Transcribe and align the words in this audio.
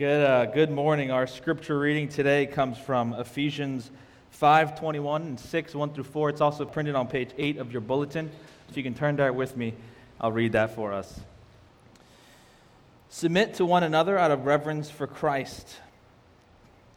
Good, 0.00 0.26
uh, 0.26 0.46
good 0.46 0.70
morning. 0.70 1.10
Our 1.10 1.26
scripture 1.26 1.78
reading 1.78 2.08
today 2.08 2.46
comes 2.46 2.78
from 2.78 3.12
Ephesians 3.12 3.90
5:21 4.30 5.20
and 5.20 5.38
6 5.38 5.74
1 5.74 5.90
through 5.90 6.04
4. 6.04 6.30
It's 6.30 6.40
also 6.40 6.64
printed 6.64 6.94
on 6.94 7.06
page 7.06 7.32
8 7.36 7.58
of 7.58 7.70
your 7.70 7.82
bulletin. 7.82 8.30
If 8.70 8.78
you 8.78 8.82
can 8.82 8.94
turn 8.94 9.16
there 9.16 9.30
with 9.30 9.58
me, 9.58 9.74
I'll 10.18 10.32
read 10.32 10.52
that 10.52 10.74
for 10.74 10.94
us. 10.94 11.20
Submit 13.10 13.52
to 13.56 13.66
one 13.66 13.82
another 13.82 14.16
out 14.16 14.30
of 14.30 14.46
reverence 14.46 14.88
for 14.88 15.06
Christ. 15.06 15.76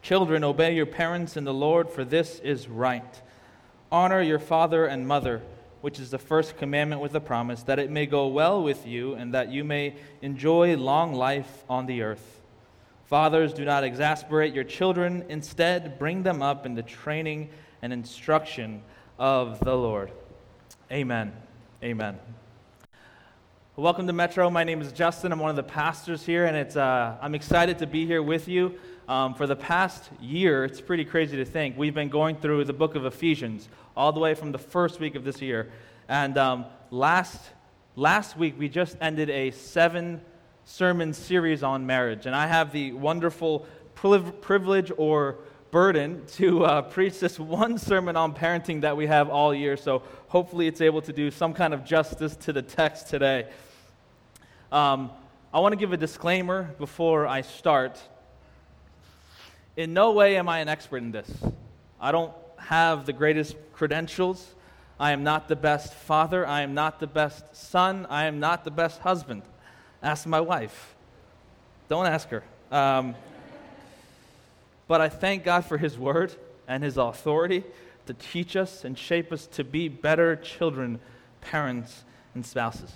Children, 0.00 0.42
obey 0.42 0.74
your 0.74 0.86
parents 0.86 1.36
in 1.36 1.44
the 1.44 1.52
Lord, 1.52 1.90
for 1.90 2.06
this 2.06 2.38
is 2.38 2.68
right. 2.68 3.20
Honor 3.92 4.22
your 4.22 4.38
father 4.38 4.86
and 4.86 5.06
mother, 5.06 5.42
which 5.82 6.00
is 6.00 6.10
the 6.10 6.18
first 6.18 6.56
commandment 6.56 7.02
with 7.02 7.14
a 7.14 7.20
promise, 7.20 7.64
that 7.64 7.78
it 7.78 7.90
may 7.90 8.06
go 8.06 8.28
well 8.28 8.62
with 8.62 8.86
you 8.86 9.12
and 9.12 9.34
that 9.34 9.50
you 9.50 9.62
may 9.62 9.94
enjoy 10.22 10.74
long 10.78 11.12
life 11.12 11.64
on 11.68 11.84
the 11.84 12.00
earth. 12.00 12.40
Fathers, 13.06 13.52
do 13.52 13.66
not 13.66 13.84
exasperate 13.84 14.54
your 14.54 14.64
children. 14.64 15.26
Instead, 15.28 15.98
bring 15.98 16.22
them 16.22 16.40
up 16.40 16.64
in 16.64 16.74
the 16.74 16.82
training 16.82 17.50
and 17.82 17.92
instruction 17.92 18.82
of 19.18 19.60
the 19.60 19.74
Lord. 19.74 20.10
Amen. 20.90 21.34
Amen. 21.82 22.18
Welcome 23.76 24.06
to 24.06 24.14
Metro. 24.14 24.48
My 24.48 24.64
name 24.64 24.80
is 24.80 24.90
Justin. 24.90 25.32
I'm 25.32 25.38
one 25.38 25.50
of 25.50 25.56
the 25.56 25.62
pastors 25.62 26.24
here, 26.24 26.46
and 26.46 26.56
it's, 26.56 26.76
uh, 26.76 27.18
I'm 27.20 27.34
excited 27.34 27.78
to 27.80 27.86
be 27.86 28.06
here 28.06 28.22
with 28.22 28.48
you. 28.48 28.78
Um, 29.06 29.34
for 29.34 29.46
the 29.46 29.56
past 29.56 30.08
year, 30.18 30.64
it's 30.64 30.80
pretty 30.80 31.04
crazy 31.04 31.36
to 31.36 31.44
think, 31.44 31.76
we've 31.76 31.94
been 31.94 32.08
going 32.08 32.36
through 32.36 32.64
the 32.64 32.72
book 32.72 32.94
of 32.94 33.04
Ephesians 33.04 33.68
all 33.94 34.12
the 34.12 34.20
way 34.20 34.34
from 34.34 34.50
the 34.50 34.58
first 34.58 34.98
week 34.98 35.14
of 35.14 35.24
this 35.24 35.42
year. 35.42 35.70
And 36.08 36.38
um, 36.38 36.64
last, 36.90 37.50
last 37.96 38.38
week, 38.38 38.54
we 38.58 38.70
just 38.70 38.96
ended 39.02 39.28
a 39.28 39.50
seven 39.50 40.22
sermon 40.64 41.12
series 41.12 41.62
on 41.62 41.86
marriage. 41.86 42.26
And 42.26 42.34
I 42.34 42.46
have 42.46 42.72
the 42.72 42.92
wonderful 42.92 43.66
privilege 43.94 44.90
or 44.96 45.38
burden 45.70 46.22
to 46.26 46.64
uh, 46.64 46.82
preach 46.82 47.18
this 47.18 47.38
one 47.38 47.78
sermon 47.78 48.16
on 48.16 48.34
parenting 48.34 48.82
that 48.82 48.96
we 48.96 49.06
have 49.06 49.28
all 49.28 49.54
year. 49.54 49.76
So 49.76 50.02
hopefully 50.28 50.66
it's 50.66 50.80
able 50.80 51.02
to 51.02 51.12
do 51.12 51.30
some 51.30 51.54
kind 51.54 51.74
of 51.74 51.84
justice 51.84 52.36
to 52.36 52.52
the 52.52 52.62
text 52.62 53.08
today. 53.08 53.48
Um, 54.70 55.10
I 55.52 55.60
want 55.60 55.72
to 55.72 55.76
give 55.76 55.92
a 55.92 55.96
disclaimer 55.96 56.74
before 56.78 57.26
I 57.26 57.42
start. 57.42 58.00
In 59.76 59.92
no 59.92 60.12
way 60.12 60.36
am 60.36 60.48
I 60.48 60.60
an 60.60 60.68
expert 60.68 60.98
in 60.98 61.12
this. 61.12 61.30
I 62.00 62.12
don't 62.12 62.32
have 62.56 63.06
the 63.06 63.12
greatest 63.12 63.56
credentials. 63.72 64.54
I 64.98 65.12
am 65.12 65.24
not 65.24 65.48
the 65.48 65.56
best 65.56 65.94
father. 65.94 66.46
I 66.46 66.62
am 66.62 66.74
not 66.74 67.00
the 67.00 67.06
best 67.06 67.54
son. 67.54 68.06
I 68.08 68.26
am 68.26 68.38
not 68.40 68.64
the 68.64 68.70
best 68.70 69.00
husband. 69.00 69.42
Ask 70.04 70.26
my 70.26 70.42
wife. 70.42 70.94
Don't 71.88 72.04
ask 72.04 72.28
her. 72.28 72.44
Um, 72.70 73.14
but 74.86 75.00
I 75.00 75.08
thank 75.08 75.44
God 75.44 75.64
for 75.64 75.78
His 75.78 75.98
word 75.98 76.34
and 76.68 76.84
His 76.84 76.98
authority 76.98 77.64
to 78.04 78.12
teach 78.12 78.54
us 78.54 78.84
and 78.84 78.98
shape 78.98 79.32
us 79.32 79.46
to 79.46 79.64
be 79.64 79.88
better 79.88 80.36
children, 80.36 81.00
parents, 81.40 82.04
and 82.34 82.44
spouses. 82.44 82.92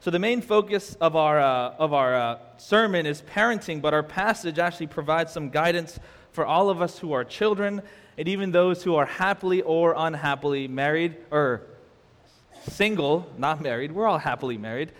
So, 0.00 0.10
the 0.10 0.18
main 0.18 0.42
focus 0.42 0.96
of 1.00 1.14
our, 1.14 1.38
uh, 1.40 1.76
of 1.78 1.92
our 1.92 2.16
uh, 2.16 2.38
sermon 2.56 3.06
is 3.06 3.22
parenting, 3.22 3.80
but 3.80 3.94
our 3.94 4.02
passage 4.02 4.58
actually 4.58 4.88
provides 4.88 5.32
some 5.32 5.50
guidance 5.50 6.00
for 6.32 6.44
all 6.44 6.68
of 6.68 6.82
us 6.82 6.98
who 6.98 7.12
are 7.12 7.22
children 7.22 7.80
and 8.18 8.26
even 8.26 8.50
those 8.50 8.82
who 8.82 8.96
are 8.96 9.06
happily 9.06 9.62
or 9.62 9.94
unhappily 9.96 10.66
married 10.66 11.14
or 11.30 11.62
single, 12.68 13.30
not 13.38 13.60
married. 13.60 13.92
We're 13.92 14.08
all 14.08 14.18
happily 14.18 14.58
married 14.58 14.90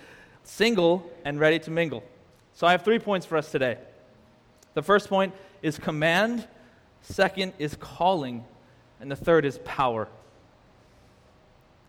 single 0.44 1.10
and 1.24 1.38
ready 1.38 1.58
to 1.60 1.70
mingle. 1.70 2.02
So 2.54 2.66
I 2.66 2.72
have 2.72 2.82
three 2.82 2.98
points 2.98 3.26
for 3.26 3.36
us 3.36 3.50
today. 3.50 3.78
The 4.74 4.82
first 4.82 5.08
point 5.08 5.34
is 5.62 5.78
command, 5.78 6.46
second 7.02 7.52
is 7.58 7.76
calling, 7.76 8.44
and 9.00 9.10
the 9.10 9.16
third 9.16 9.44
is 9.44 9.58
power. 9.64 10.08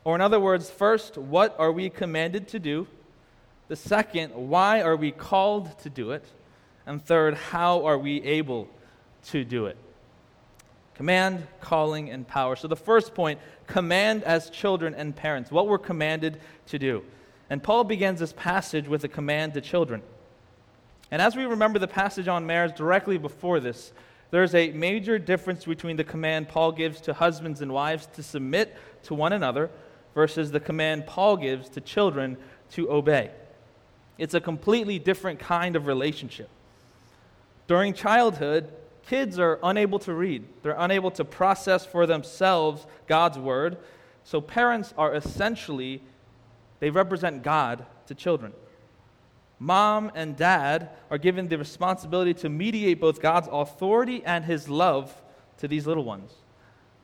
Or, 0.03 0.15
in 0.15 0.21
other 0.21 0.39
words, 0.39 0.69
first, 0.69 1.17
what 1.17 1.55
are 1.57 1.71
we 1.71 1.89
commanded 1.89 2.49
to 2.49 2.59
do? 2.59 2.87
The 3.69 3.75
second, 3.75 4.33
why 4.33 4.81
are 4.81 4.97
we 4.97 5.11
called 5.11 5.77
to 5.79 5.89
do 5.89 6.11
it? 6.11 6.25
And 6.85 7.03
third, 7.03 7.35
how 7.35 7.85
are 7.85 7.97
we 7.97 8.21
able 8.23 8.67
to 9.27 9.45
do 9.45 9.67
it? 9.67 9.77
Command, 10.95 11.47
calling, 11.61 12.09
and 12.09 12.27
power. 12.27 12.55
So, 12.57 12.67
the 12.67 12.75
first 12.75 13.15
point 13.15 13.39
command 13.65 14.23
as 14.25 14.49
children 14.49 14.93
and 14.93 15.15
parents, 15.15 15.49
what 15.49 15.67
we're 15.67 15.77
commanded 15.77 16.39
to 16.67 16.77
do. 16.77 17.03
And 17.49 17.61
Paul 17.61 17.83
begins 17.83 18.19
this 18.19 18.33
passage 18.33 18.87
with 18.87 19.03
a 19.03 19.07
command 19.07 19.53
to 19.53 19.61
children. 19.61 20.01
And 21.11 21.21
as 21.21 21.35
we 21.35 21.45
remember 21.45 21.77
the 21.77 21.87
passage 21.87 22.27
on 22.27 22.45
marriage 22.45 22.75
directly 22.75 23.17
before 23.17 23.59
this, 23.59 23.93
there's 24.31 24.55
a 24.55 24.71
major 24.71 25.19
difference 25.19 25.65
between 25.65 25.95
the 25.95 26.03
command 26.03 26.49
Paul 26.49 26.71
gives 26.71 26.99
to 27.01 27.13
husbands 27.13 27.61
and 27.61 27.71
wives 27.71 28.07
to 28.15 28.23
submit 28.23 28.75
to 29.03 29.13
one 29.13 29.31
another 29.31 29.69
versus 30.15 30.51
the 30.51 30.59
command 30.59 31.05
Paul 31.05 31.37
gives 31.37 31.69
to 31.69 31.81
children 31.81 32.37
to 32.71 32.91
obey. 32.91 33.29
It's 34.17 34.33
a 34.33 34.41
completely 34.41 34.97
different 34.97 35.39
kind 35.39 35.75
of 35.75 35.85
relationship. 35.85 36.49
During 37.67 37.93
childhood, 37.93 38.71
kids 39.05 39.37
are 39.37 39.59
unable 39.61 39.99
to 39.99 40.13
read, 40.13 40.45
they're 40.63 40.75
unable 40.77 41.11
to 41.11 41.25
process 41.25 41.85
for 41.85 42.05
themselves 42.05 42.85
God's 43.07 43.37
word. 43.37 43.77
So 44.23 44.41
parents 44.41 44.93
are 44.97 45.13
essentially 45.13 46.01
they 46.83 46.89
represent 46.89 47.43
God 47.43 47.85
to 48.07 48.13
children. 48.13 48.51
Mom 49.57 50.11
and 50.15 50.35
dad 50.35 50.89
are 51.09 51.17
given 51.17 51.47
the 51.47 51.57
responsibility 51.57 52.33
to 52.33 52.49
mediate 52.49 52.99
both 52.99 53.21
God's 53.21 53.47
authority 53.49 54.21
and 54.25 54.43
his 54.43 54.67
love 54.67 55.09
to 55.59 55.69
these 55.69 55.87
little 55.87 56.03
ones. 56.03 56.33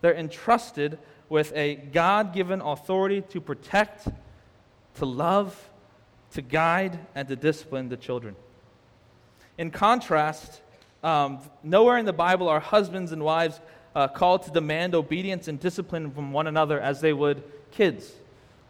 They're 0.01 0.17
entrusted 0.17 0.99
with 1.29 1.53
a 1.55 1.75
God 1.75 2.33
given 2.33 2.59
authority 2.59 3.21
to 3.29 3.39
protect, 3.39 4.09
to 4.95 5.05
love, 5.05 5.69
to 6.31 6.41
guide, 6.41 6.99
and 7.15 7.25
to 7.29 7.37
discipline 7.37 7.87
the 7.87 7.95
children. 7.95 8.35
In 9.57 9.71
contrast, 9.71 10.59
um, 11.05 11.39
nowhere 11.63 11.97
in 11.97 12.05
the 12.05 12.11
Bible 12.11 12.49
are 12.49 12.59
husbands 12.59 13.13
and 13.13 13.23
wives 13.23 13.61
uh, 13.95 14.09
called 14.09 14.43
to 14.43 14.51
demand 14.51 14.93
obedience 14.93 15.47
and 15.47 15.57
discipline 15.57 16.11
from 16.11 16.33
one 16.33 16.47
another 16.47 16.81
as 16.81 16.99
they 16.99 17.13
would 17.13 17.41
kids 17.71 18.11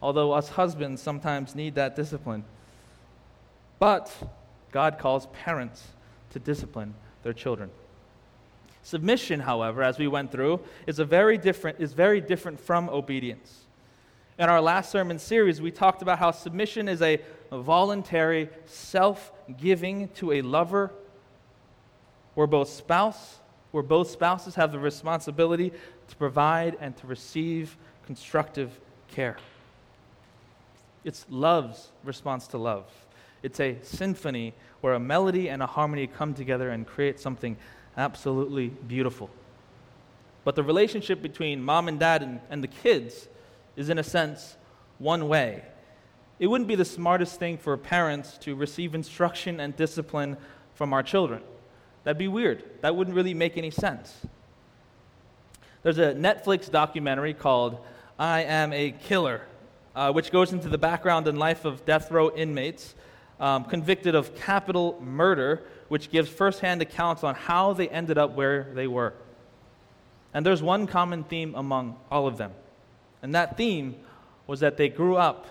although 0.02 0.32
us 0.32 0.50
husbands 0.50 1.02
sometimes 1.02 1.54
need 1.54 1.74
that 1.74 1.96
discipline. 1.96 2.44
But 3.78 4.12
God 4.72 4.98
calls 4.98 5.26
parents 5.26 5.88
to 6.30 6.38
discipline 6.38 6.94
their 7.22 7.32
children. 7.32 7.70
Submission, 8.82 9.40
however, 9.40 9.82
as 9.82 9.98
we 9.98 10.08
went 10.08 10.32
through, 10.32 10.60
is, 10.86 10.98
a 10.98 11.04
very 11.04 11.36
different, 11.36 11.80
is 11.80 11.92
very 11.92 12.20
different 12.20 12.58
from 12.58 12.88
obedience. 12.88 13.64
In 14.38 14.48
our 14.48 14.60
last 14.60 14.90
sermon 14.90 15.18
series, 15.18 15.60
we 15.60 15.70
talked 15.70 16.00
about 16.00 16.18
how 16.18 16.30
submission 16.30 16.88
is 16.88 17.02
a 17.02 17.20
voluntary 17.52 18.48
self 18.64 19.32
giving 19.58 20.08
to 20.08 20.32
a 20.32 20.42
lover 20.42 20.92
where 22.34 22.46
both 22.46 22.70
spouse 22.70 23.40
where 23.70 23.82
both 23.82 24.10
spouses 24.10 24.54
have 24.56 24.72
the 24.72 24.78
responsibility 24.78 25.72
to 26.08 26.16
provide 26.16 26.76
and 26.80 26.96
to 26.96 27.06
receive 27.06 27.76
constructive 28.04 28.80
care. 29.08 29.36
It's 31.04 31.26
love's 31.28 31.90
response 32.04 32.46
to 32.48 32.58
love. 32.58 32.86
It's 33.42 33.60
a 33.60 33.78
symphony 33.82 34.52
where 34.80 34.94
a 34.94 35.00
melody 35.00 35.48
and 35.48 35.62
a 35.62 35.66
harmony 35.66 36.06
come 36.06 36.34
together 36.34 36.70
and 36.70 36.86
create 36.86 37.18
something 37.18 37.56
absolutely 37.96 38.68
beautiful. 38.68 39.30
But 40.44 40.56
the 40.56 40.62
relationship 40.62 41.22
between 41.22 41.62
mom 41.62 41.88
and 41.88 41.98
dad 41.98 42.22
and, 42.22 42.40
and 42.50 42.62
the 42.62 42.68
kids 42.68 43.28
is, 43.76 43.88
in 43.88 43.98
a 43.98 44.02
sense, 44.02 44.56
one 44.98 45.28
way. 45.28 45.62
It 46.38 46.46
wouldn't 46.46 46.68
be 46.68 46.74
the 46.74 46.84
smartest 46.84 47.38
thing 47.38 47.58
for 47.58 47.76
parents 47.76 48.38
to 48.38 48.54
receive 48.54 48.94
instruction 48.94 49.60
and 49.60 49.76
discipline 49.76 50.36
from 50.74 50.92
our 50.92 51.02
children. 51.02 51.42
That'd 52.04 52.18
be 52.18 52.28
weird. 52.28 52.64
That 52.80 52.96
wouldn't 52.96 53.14
really 53.14 53.34
make 53.34 53.58
any 53.58 53.70
sense. 53.70 54.14
There's 55.82 55.98
a 55.98 56.14
Netflix 56.14 56.70
documentary 56.70 57.34
called 57.34 57.78
I 58.18 58.42
Am 58.42 58.72
a 58.72 58.92
Killer 58.92 59.42
uh, 59.94 60.12
which 60.12 60.30
goes 60.30 60.52
into 60.52 60.68
the 60.68 60.78
background 60.78 61.26
and 61.26 61.38
life 61.38 61.64
of 61.64 61.84
death 61.84 62.10
row 62.10 62.30
inmates 62.30 62.94
um, 63.40 63.64
convicted 63.64 64.14
of 64.14 64.34
capital 64.36 65.00
murder, 65.00 65.62
which 65.88 66.10
gives 66.10 66.28
firsthand 66.28 66.82
accounts 66.82 67.24
on 67.24 67.34
how 67.34 67.72
they 67.72 67.88
ended 67.88 68.18
up 68.18 68.36
where 68.36 68.68
they 68.74 68.86
were. 68.86 69.14
And 70.34 70.46
there's 70.46 70.62
one 70.62 70.86
common 70.86 71.24
theme 71.24 71.54
among 71.56 71.96
all 72.10 72.26
of 72.26 72.36
them. 72.36 72.52
And 73.22 73.34
that 73.34 73.56
theme 73.56 73.96
was 74.46 74.60
that 74.60 74.76
they 74.76 74.88
grew 74.88 75.16
up 75.16 75.46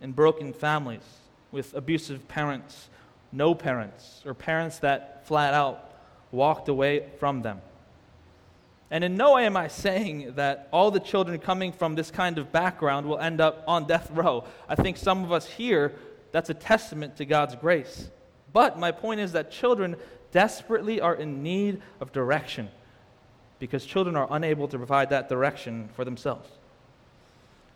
in 0.00 0.12
broken 0.12 0.52
families 0.52 1.02
with 1.50 1.74
abusive 1.74 2.28
parents, 2.28 2.88
no 3.32 3.54
parents, 3.54 4.22
or 4.26 4.34
parents 4.34 4.78
that 4.80 5.26
flat 5.26 5.54
out 5.54 5.92
walked 6.30 6.68
away 6.68 7.06
from 7.18 7.42
them. 7.42 7.60
And 8.90 9.02
in 9.02 9.16
no 9.16 9.34
way 9.34 9.46
am 9.46 9.56
I 9.56 9.68
saying 9.68 10.34
that 10.36 10.68
all 10.72 10.90
the 10.90 11.00
children 11.00 11.38
coming 11.38 11.72
from 11.72 11.94
this 11.94 12.10
kind 12.10 12.38
of 12.38 12.52
background 12.52 13.06
will 13.06 13.18
end 13.18 13.40
up 13.40 13.64
on 13.66 13.86
death 13.86 14.10
row. 14.12 14.44
I 14.68 14.74
think 14.74 14.96
some 14.96 15.24
of 15.24 15.32
us 15.32 15.46
here, 15.46 15.92
that's 16.32 16.50
a 16.50 16.54
testament 16.54 17.16
to 17.16 17.24
God's 17.24 17.54
grace. 17.56 18.10
But 18.52 18.78
my 18.78 18.92
point 18.92 19.20
is 19.20 19.32
that 19.32 19.50
children 19.50 19.96
desperately 20.32 21.00
are 21.00 21.14
in 21.14 21.42
need 21.42 21.80
of 22.00 22.12
direction 22.12 22.68
because 23.58 23.86
children 23.86 24.16
are 24.16 24.28
unable 24.30 24.68
to 24.68 24.76
provide 24.76 25.10
that 25.10 25.28
direction 25.28 25.88
for 25.94 26.04
themselves. 26.04 26.48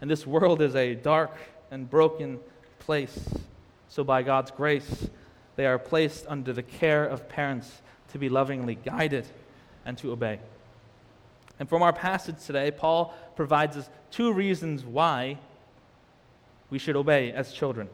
And 0.00 0.10
this 0.10 0.26
world 0.26 0.60
is 0.60 0.76
a 0.76 0.94
dark 0.94 1.36
and 1.70 1.88
broken 1.88 2.38
place. 2.78 3.18
So, 3.88 4.04
by 4.04 4.22
God's 4.22 4.50
grace, 4.50 5.08
they 5.56 5.66
are 5.66 5.78
placed 5.78 6.26
under 6.28 6.52
the 6.52 6.62
care 6.62 7.04
of 7.04 7.28
parents 7.28 7.82
to 8.12 8.18
be 8.18 8.28
lovingly 8.28 8.74
guided 8.76 9.26
and 9.84 9.96
to 9.98 10.12
obey. 10.12 10.38
And 11.58 11.68
from 11.68 11.82
our 11.82 11.92
passage 11.92 12.44
today, 12.44 12.70
Paul 12.70 13.14
provides 13.36 13.76
us 13.76 13.88
two 14.10 14.32
reasons 14.32 14.84
why 14.84 15.38
we 16.70 16.78
should 16.78 16.96
obey 16.96 17.32
as 17.32 17.52
children. 17.52 17.88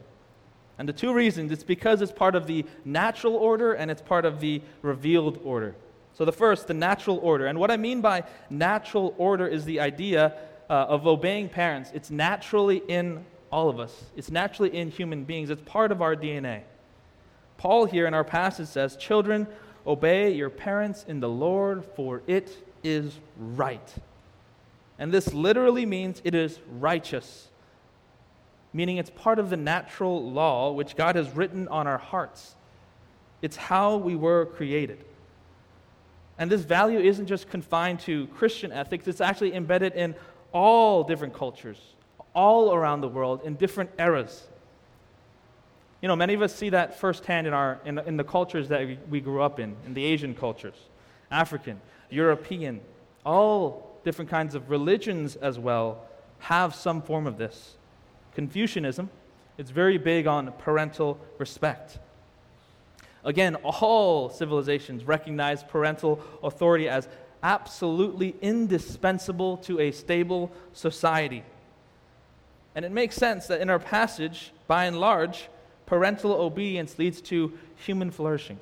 And 0.77 0.89
the 0.89 0.93
two 0.93 1.13
reasons 1.13 1.51
it's 1.51 1.63
because 1.63 2.01
it's 2.01 2.11
part 2.11 2.35
of 2.35 2.47
the 2.47 2.65
natural 2.83 3.35
order 3.35 3.73
and 3.73 3.89
it's 3.89 4.01
part 4.01 4.25
of 4.25 4.39
the 4.39 4.61
revealed 4.81 5.39
order. 5.43 5.75
So, 6.13 6.23
the 6.23 6.31
first, 6.31 6.67
the 6.67 6.73
natural 6.73 7.17
order. 7.17 7.47
And 7.47 7.59
what 7.59 7.71
I 7.71 7.77
mean 7.77 8.01
by 8.01 8.23
natural 8.49 9.13
order 9.17 9.47
is 9.47 9.65
the 9.65 9.81
idea 9.81 10.37
uh, 10.69 10.73
of 10.73 11.05
obeying 11.07 11.49
parents. 11.49 11.91
It's 11.93 12.09
naturally 12.09 12.81
in 12.87 13.25
all 13.51 13.69
of 13.69 13.79
us, 13.79 14.05
it's 14.15 14.31
naturally 14.31 14.75
in 14.75 14.89
human 14.89 15.23
beings, 15.23 15.49
it's 15.49 15.61
part 15.61 15.91
of 15.91 16.01
our 16.01 16.15
DNA. 16.15 16.61
Paul 17.57 17.85
here 17.85 18.05
in 18.05 18.13
our 18.13 18.23
passage 18.23 18.67
says, 18.67 18.97
Children, 18.97 19.47
obey 19.87 20.33
your 20.33 20.49
parents 20.49 21.05
in 21.07 21.19
the 21.19 21.29
Lord, 21.29 21.85
for 21.95 22.21
it 22.27 22.65
is 22.85 23.19
right. 23.37 23.93
And 24.97 25.11
this 25.11 25.33
literally 25.33 25.85
means 25.85 26.21
it 26.23 26.35
is 26.35 26.59
righteous 26.79 27.49
meaning 28.75 28.97
it's 28.97 29.09
part 29.11 29.39
of 29.39 29.49
the 29.49 29.55
natural 29.55 30.29
law 30.29 30.69
which 30.73 30.97
God 30.97 31.15
has 31.15 31.33
written 31.33 31.69
on 31.69 31.87
our 31.87 31.97
hearts. 31.97 32.55
It's 33.41 33.55
how 33.55 33.95
we 33.95 34.17
were 34.17 34.47
created. 34.47 35.05
And 36.37 36.51
this 36.51 36.61
value 36.61 36.99
isn't 36.99 37.27
just 37.27 37.49
confined 37.49 38.01
to 38.01 38.27
Christian 38.27 38.73
ethics, 38.73 39.07
it's 39.07 39.21
actually 39.21 39.55
embedded 39.55 39.93
in 39.93 40.13
all 40.51 41.05
different 41.05 41.33
cultures, 41.33 41.77
all 42.33 42.73
around 42.73 42.99
the 42.99 43.07
world, 43.07 43.41
in 43.45 43.55
different 43.55 43.91
eras. 43.97 44.45
You 46.01 46.09
know, 46.09 46.15
many 46.17 46.33
of 46.33 46.41
us 46.41 46.53
see 46.53 46.67
that 46.69 46.99
firsthand 46.99 47.47
in, 47.47 47.53
our, 47.53 47.79
in, 47.85 47.97
in 47.99 48.17
the 48.17 48.25
cultures 48.25 48.67
that 48.67 48.85
we, 48.85 48.99
we 49.09 49.21
grew 49.21 49.41
up 49.41 49.57
in, 49.57 49.73
in 49.85 49.93
the 49.93 50.03
Asian 50.03 50.35
cultures, 50.35 50.75
African, 51.31 51.79
European, 52.09 52.81
all 53.25 53.99
different 54.03 54.29
kinds 54.29 54.55
of 54.55 54.69
religions 54.69 55.35
as 55.35 55.57
well 55.57 56.05
have 56.39 56.75
some 56.75 57.01
form 57.01 57.27
of 57.27 57.37
this. 57.37 57.75
Confucianism, 58.35 59.09
it's 59.57 59.71
very 59.71 59.97
big 59.97 60.27
on 60.27 60.51
parental 60.53 61.17
respect. 61.37 61.99
Again, 63.23 63.55
all 63.55 64.29
civilizations 64.29 65.03
recognize 65.03 65.63
parental 65.63 66.21
authority 66.43 66.87
as 66.87 67.07
absolutely 67.41 68.35
indispensable 68.41 69.57
to 69.57 69.79
a 69.79 69.91
stable 69.91 70.51
society. 70.73 71.43
And 72.75 72.85
it 72.85 72.91
makes 72.91 73.15
sense 73.15 73.47
that 73.47 73.61
in 73.61 73.69
our 73.69 73.79
passage, 73.79 74.51
by 74.67 74.85
and 74.85 74.99
large, 74.99 75.49
parental 75.85 76.33
obedience 76.33 76.99
leads 76.99 77.21
to 77.21 77.57
human 77.75 78.11
flourishing. 78.11 78.59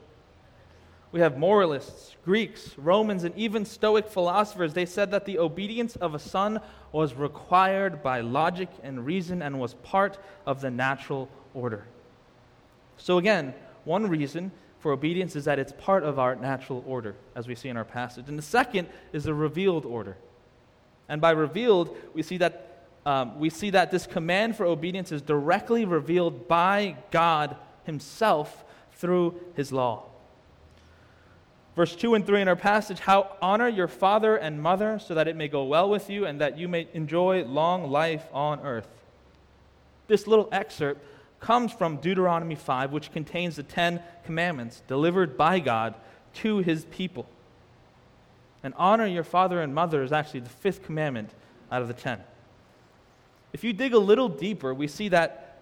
We 1.13 1.19
have 1.19 1.37
moralists, 1.37 2.15
Greeks, 2.25 2.75
Romans, 2.75 3.23
and 3.23 3.37
even 3.37 3.65
Stoic 3.65 4.09
philosophers. 4.09 4.73
They 4.73 4.87
said 4.87 5.11
that 5.11 5.25
the 5.25 5.37
obedience 5.37 5.95
of 5.95 6.15
a 6.15 6.19
son 6.19 6.59
was 6.91 7.13
required 7.13 8.01
by 8.01 8.21
logic 8.21 8.67
and 8.81 9.05
reason 9.05 9.43
and 9.43 9.59
was 9.59 9.75
part 9.75 10.17
of 10.47 10.59
the 10.59 10.71
natural 10.71 11.29
order. 11.53 11.85
So, 12.97 13.19
again, 13.19 13.53
one 13.85 14.07
reason 14.09 14.51
for 14.79 14.91
obedience 14.91 15.35
is 15.35 15.45
that 15.45 15.59
it's 15.59 15.71
part 15.73 16.03
of 16.03 16.17
our 16.17 16.35
natural 16.35 16.83
order, 16.87 17.15
as 17.35 17.47
we 17.47 17.53
see 17.53 17.69
in 17.69 17.77
our 17.77 17.85
passage. 17.85 18.27
And 18.27 18.37
the 18.37 18.43
second 18.43 18.87
is 19.13 19.27
a 19.27 19.35
revealed 19.35 19.85
order. 19.85 20.17
And 21.07 21.21
by 21.21 21.31
revealed, 21.31 21.95
we 22.13 22.23
see 22.23 22.37
that. 22.37 22.69
Um, 23.05 23.37
we 23.37 23.49
see 23.49 23.69
that 23.71 23.91
this 23.91 24.07
command 24.07 24.55
for 24.55 24.65
obedience 24.65 25.11
is 25.11 25.21
directly 25.21 25.83
revealed 25.83 26.47
by 26.47 26.95
God 27.11 27.57
Himself 27.83 28.63
through 28.93 29.39
His 29.55 29.73
law. 29.73 30.05
Verse 31.75 31.95
2 31.95 32.13
and 32.13 32.25
3 32.25 32.41
in 32.41 32.47
our 32.47 32.55
passage 32.55 32.99
how 32.99 33.35
honor 33.41 33.67
your 33.67 33.87
father 33.87 34.35
and 34.35 34.61
mother 34.61 34.99
so 34.99 35.15
that 35.15 35.27
it 35.27 35.35
may 35.35 35.47
go 35.47 35.63
well 35.63 35.89
with 35.89 36.09
you 36.09 36.25
and 36.25 36.39
that 36.39 36.57
you 36.57 36.67
may 36.67 36.87
enjoy 36.93 37.43
long 37.45 37.89
life 37.89 38.25
on 38.31 38.59
earth. 38.59 38.87
This 40.07 40.27
little 40.27 40.49
excerpt 40.51 41.03
comes 41.39 41.73
from 41.73 41.97
Deuteronomy 41.97 42.55
5, 42.55 42.91
which 42.91 43.11
contains 43.11 43.55
the 43.55 43.63
Ten 43.63 44.01
Commandments 44.25 44.81
delivered 44.87 45.35
by 45.35 45.59
God 45.59 45.95
to 46.35 46.59
his 46.59 46.85
people. 46.85 47.27
And 48.63 48.73
honor 48.77 49.05
your 49.05 49.23
father 49.23 49.61
and 49.61 49.73
mother 49.73 50.03
is 50.03 50.11
actually 50.11 50.41
the 50.41 50.49
fifth 50.49 50.83
commandment 50.83 51.31
out 51.71 51.81
of 51.81 51.87
the 51.87 51.93
ten. 51.93 52.19
If 53.51 53.63
you 53.63 53.73
dig 53.73 53.93
a 53.93 53.99
little 53.99 54.29
deeper, 54.29 54.73
we 54.73 54.87
see 54.87 55.09
that 55.09 55.59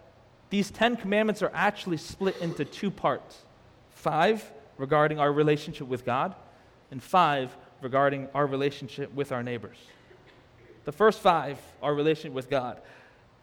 these 0.50 0.70
Ten 0.70 0.96
Commandments 0.98 1.42
are 1.42 1.52
actually 1.54 1.98
split 1.98 2.38
into 2.42 2.64
two 2.64 2.92
parts 2.92 3.40
five 3.90 4.52
regarding 4.78 5.20
our 5.20 5.32
relationship 5.32 5.88
with 5.88 6.06
God, 6.06 6.36
and 6.92 7.02
five 7.02 7.56
regarding 7.82 8.28
our 8.34 8.46
relationship 8.46 9.14
with 9.14 9.32
our 9.32 9.44
neighbors. 9.44 9.78
The 10.86 10.92
first 10.92 11.20
five, 11.20 11.60
our 11.82 11.94
relationship 11.94 12.34
with 12.34 12.50
God. 12.50 12.82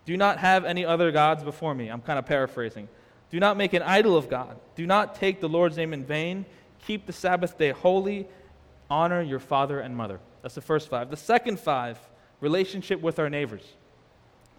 Do 0.05 0.17
not 0.17 0.39
have 0.39 0.65
any 0.65 0.85
other 0.85 1.13
gods 1.13 1.45
before 1.45 1.75
me. 1.75 1.89
I'm 1.89 2.01
kind 2.01 2.19
of 2.19 2.27
paraphrasing. 2.27 2.89
Do 3.31 3.39
not 3.41 3.57
make 3.57 3.75
an 3.75 3.83
idol 3.83 4.17
of 4.17 4.29
God. 4.29 4.59
Do 4.75 4.87
not 4.87 5.15
take 5.15 5.41
the 5.41 5.49
Lord's 5.49 5.77
name 5.77 5.93
in 5.93 6.05
vain. 6.05 6.47
Keep 6.87 7.07
the 7.07 7.13
Sabbath 7.13 7.59
day 7.59 7.71
holy. 7.71 8.27
Honor 8.89 9.21
your 9.21 9.39
father 9.39 9.81
and 9.81 9.97
mother. 9.97 10.19
That's 10.43 10.55
the 10.55 10.63
first 10.63 10.89
five. 10.89 11.11
The 11.11 11.17
second 11.17 11.61
five, 11.61 11.99
relationship 12.41 13.01
with 13.01 13.19
our 13.19 13.29
neighbors. 13.29 13.65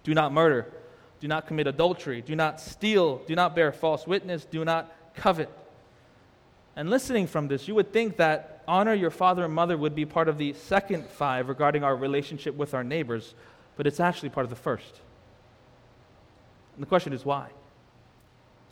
Do 0.04 0.14
not 0.14 0.32
murder. 0.32 0.72
Do 1.20 1.28
not 1.28 1.48
commit 1.48 1.68
adultery. 1.68 2.22
Do 2.22 2.36
not 2.36 2.62
steal. 2.62 3.18
Do 3.26 3.36
not 3.36 3.56
bear 3.56 3.72
false 3.72 4.06
witness. 4.06 4.46
Do 4.46 4.64
not 4.64 4.94
covet. 5.16 5.50
And 6.80 6.90
listening 6.90 7.28
from 7.28 7.50
this, 7.50 7.68
you 7.68 7.76
would 7.76 7.92
think 7.92 8.16
that 8.16 8.64
honor 8.66 8.94
your 8.94 9.10
father 9.10 9.44
and 9.44 9.54
mother 9.54 9.78
would 9.78 9.96
be 9.96 10.06
part 10.06 10.30
of 10.30 10.38
the 10.38 10.54
second 10.54 11.06
five 11.06 11.50
regarding 11.50 11.84
our 11.84 11.94
relationship 11.94 12.56
with 12.56 12.74
our 12.74 12.86
neighbors, 12.86 13.36
but 13.76 13.86
it's 13.86 14.00
actually 14.00 14.30
part 14.30 14.46
of 14.46 14.50
the 14.50 14.56
first. 14.56 15.02
And 16.76 16.82
the 16.82 16.88
question 16.88 17.12
is 17.12 17.26
why? 17.26 17.50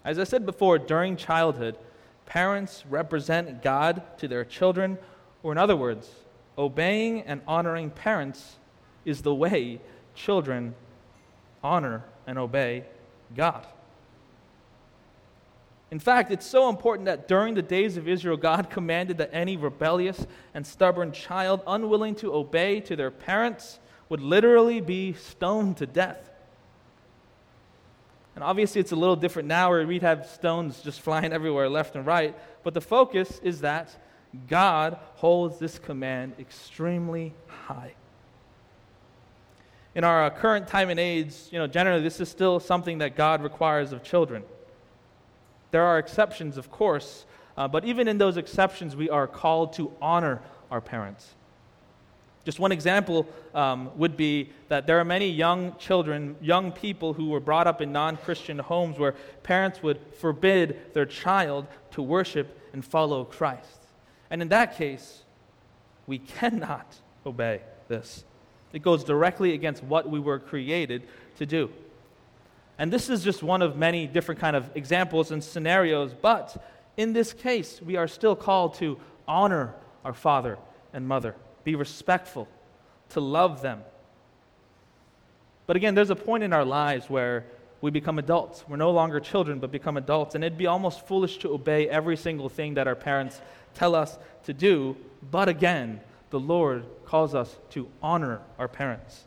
As 0.06 0.20
I 0.20 0.24
said 0.24 0.46
before, 0.46 0.80
during 0.80 1.18
childhood, 1.18 1.76
parents 2.26 2.86
represent 2.90 3.62
God 3.62 4.02
to 4.20 4.30
their 4.30 4.46
children, 4.46 4.98
or 5.44 5.52
in 5.52 5.58
other 5.58 5.76
words, 5.76 6.10
obeying 6.58 7.24
and 7.24 7.42
honoring 7.46 7.90
parents 7.90 8.56
is 9.04 9.22
the 9.22 9.36
way 9.36 9.82
children 10.16 10.76
honor 11.62 12.06
and 12.26 12.40
obey 12.40 12.86
God. 13.36 13.68
In 15.90 16.00
fact, 16.00 16.32
it's 16.32 16.46
so 16.46 16.70
important 16.70 17.06
that 17.06 17.28
during 17.28 17.54
the 17.54 17.62
days 17.62 17.96
of 17.96 18.08
Israel, 18.08 18.36
God 18.36 18.70
commanded 18.70 19.20
that 19.20 19.30
any 19.32 19.56
rebellious 19.56 20.28
and 20.54 20.68
stubborn 20.68 21.14
child, 21.14 21.62
unwilling 21.66 22.16
to 22.16 22.34
obey 22.34 22.82
to 22.82 22.96
their 22.96 23.12
parents, 23.12 23.80
would 24.10 24.20
literally 24.20 24.82
be 24.82 25.14
stoned 25.14 25.78
to 25.78 25.86
death. 25.86 26.30
And 28.36 28.44
obviously, 28.44 28.82
it's 28.82 28.92
a 28.92 28.98
little 28.98 29.16
different 29.16 29.48
now 29.48 29.70
where 29.70 29.88
we'd 29.88 30.04
have 30.04 30.28
stones 30.28 30.82
just 30.82 31.02
flying 31.02 31.32
everywhere, 31.32 31.70
left 31.70 31.96
and 31.96 32.06
right. 32.06 32.36
But 32.64 32.74
the 32.74 32.82
focus 32.82 33.40
is 33.42 33.62
that 33.62 33.96
God 34.48 34.98
holds 35.16 35.58
this 35.58 35.80
command 35.80 36.34
extremely 36.38 37.34
high. 37.48 37.94
In 39.96 40.04
our 40.04 40.26
uh, 40.26 40.30
current 40.30 40.68
time 40.68 40.90
and 40.90 41.00
age, 41.00 41.34
you 41.50 41.58
know, 41.58 41.66
generally, 41.66 42.04
this 42.04 42.20
is 42.20 42.30
still 42.30 42.60
something 42.60 43.00
that 43.00 43.16
God 43.16 43.42
requires 43.42 43.92
of 43.94 44.04
children. 44.04 44.44
There 45.72 45.84
are 45.84 45.98
exceptions, 46.00 46.58
of 46.58 46.72
course, 46.72 47.26
uh, 47.58 47.68
but 47.68 47.86
even 47.86 48.08
in 48.08 48.18
those 48.18 48.38
exceptions, 48.38 48.96
we 48.96 49.10
are 49.10 49.28
called 49.28 49.74
to 49.74 49.92
honor 50.02 50.42
our 50.72 50.82
parents. 50.82 51.34
Just 52.46 52.60
one 52.60 52.72
example 52.72 53.28
um, 53.54 53.92
would 53.98 54.16
be 54.16 54.52
that 54.70 54.88
there 54.88 55.00
are 55.00 55.04
many 55.04 55.30
young 55.30 55.76
children, 55.78 56.38
young 56.40 56.72
people 56.72 57.14
who 57.14 57.28
were 57.28 57.42
brought 57.42 57.68
up 57.68 57.82
in 57.82 57.92
non 57.92 58.16
Christian 58.16 58.58
homes 58.58 58.98
where 58.98 59.16
parents 59.44 59.84
would 59.84 60.00
forbid 60.18 60.80
their 60.94 61.06
child 61.06 61.68
to 61.92 62.02
worship 62.02 62.58
and 62.72 62.86
follow 62.86 63.26
Christ. 63.26 63.82
And 64.30 64.42
in 64.42 64.48
that 64.48 64.78
case, 64.78 65.24
we 66.06 66.20
cannot 66.20 66.96
obey 67.26 67.62
this. 67.90 68.24
It 68.72 68.82
goes 68.82 69.04
directly 69.04 69.54
against 69.54 69.84
what 69.84 70.10
we 70.10 70.20
were 70.20 70.40
created 70.40 71.04
to 71.40 71.46
do. 71.46 71.70
And 72.80 72.92
this 72.94 73.10
is 73.10 73.24
just 73.24 73.42
one 73.42 73.62
of 73.62 73.76
many 73.76 74.08
different 74.08 74.40
kind 74.40 74.56
of 74.56 74.70
examples 74.76 75.32
and 75.32 75.44
scenarios, 75.44 76.14
but 76.14 76.64
in 76.96 77.14
this 77.14 77.34
case, 77.34 77.82
we 77.82 77.96
are 77.96 78.08
still 78.08 78.36
called 78.36 78.76
to 78.76 79.00
honor 79.28 79.74
our 80.06 80.14
father 80.14 80.58
and 80.94 81.08
mother, 81.08 81.36
be 81.64 81.76
respectful, 81.76 82.48
to 83.10 83.20
love 83.20 83.62
them. 83.62 83.82
But 85.66 85.76
again, 85.76 85.96
there's 85.96 86.10
a 86.10 86.16
point 86.16 86.44
in 86.44 86.54
our 86.54 86.66
lives 86.66 87.10
where 87.10 87.46
we 87.82 87.92
become 87.92 88.18
adults. 88.20 88.64
We're 88.68 88.78
no 88.78 88.92
longer 88.92 89.20
children, 89.20 89.60
but 89.60 89.72
become 89.72 89.98
adults. 89.98 90.34
And 90.34 90.44
it'd 90.44 90.58
be 90.58 90.68
almost 90.68 91.06
foolish 91.06 91.38
to 91.40 91.50
obey 91.54 91.88
every 91.88 92.18
single 92.18 92.50
thing 92.50 92.76
that 92.76 92.88
our 92.88 92.96
parents 92.96 93.42
tell 93.76 93.94
us 93.94 94.18
to 94.46 94.54
do. 94.54 94.96
But 95.30 95.50
again, 95.50 96.02
the 96.30 96.40
Lord 96.40 96.86
calls 97.06 97.36
us 97.36 97.56
to 97.72 97.88
honor 98.02 98.42
our 98.58 98.68
parents. 98.68 99.26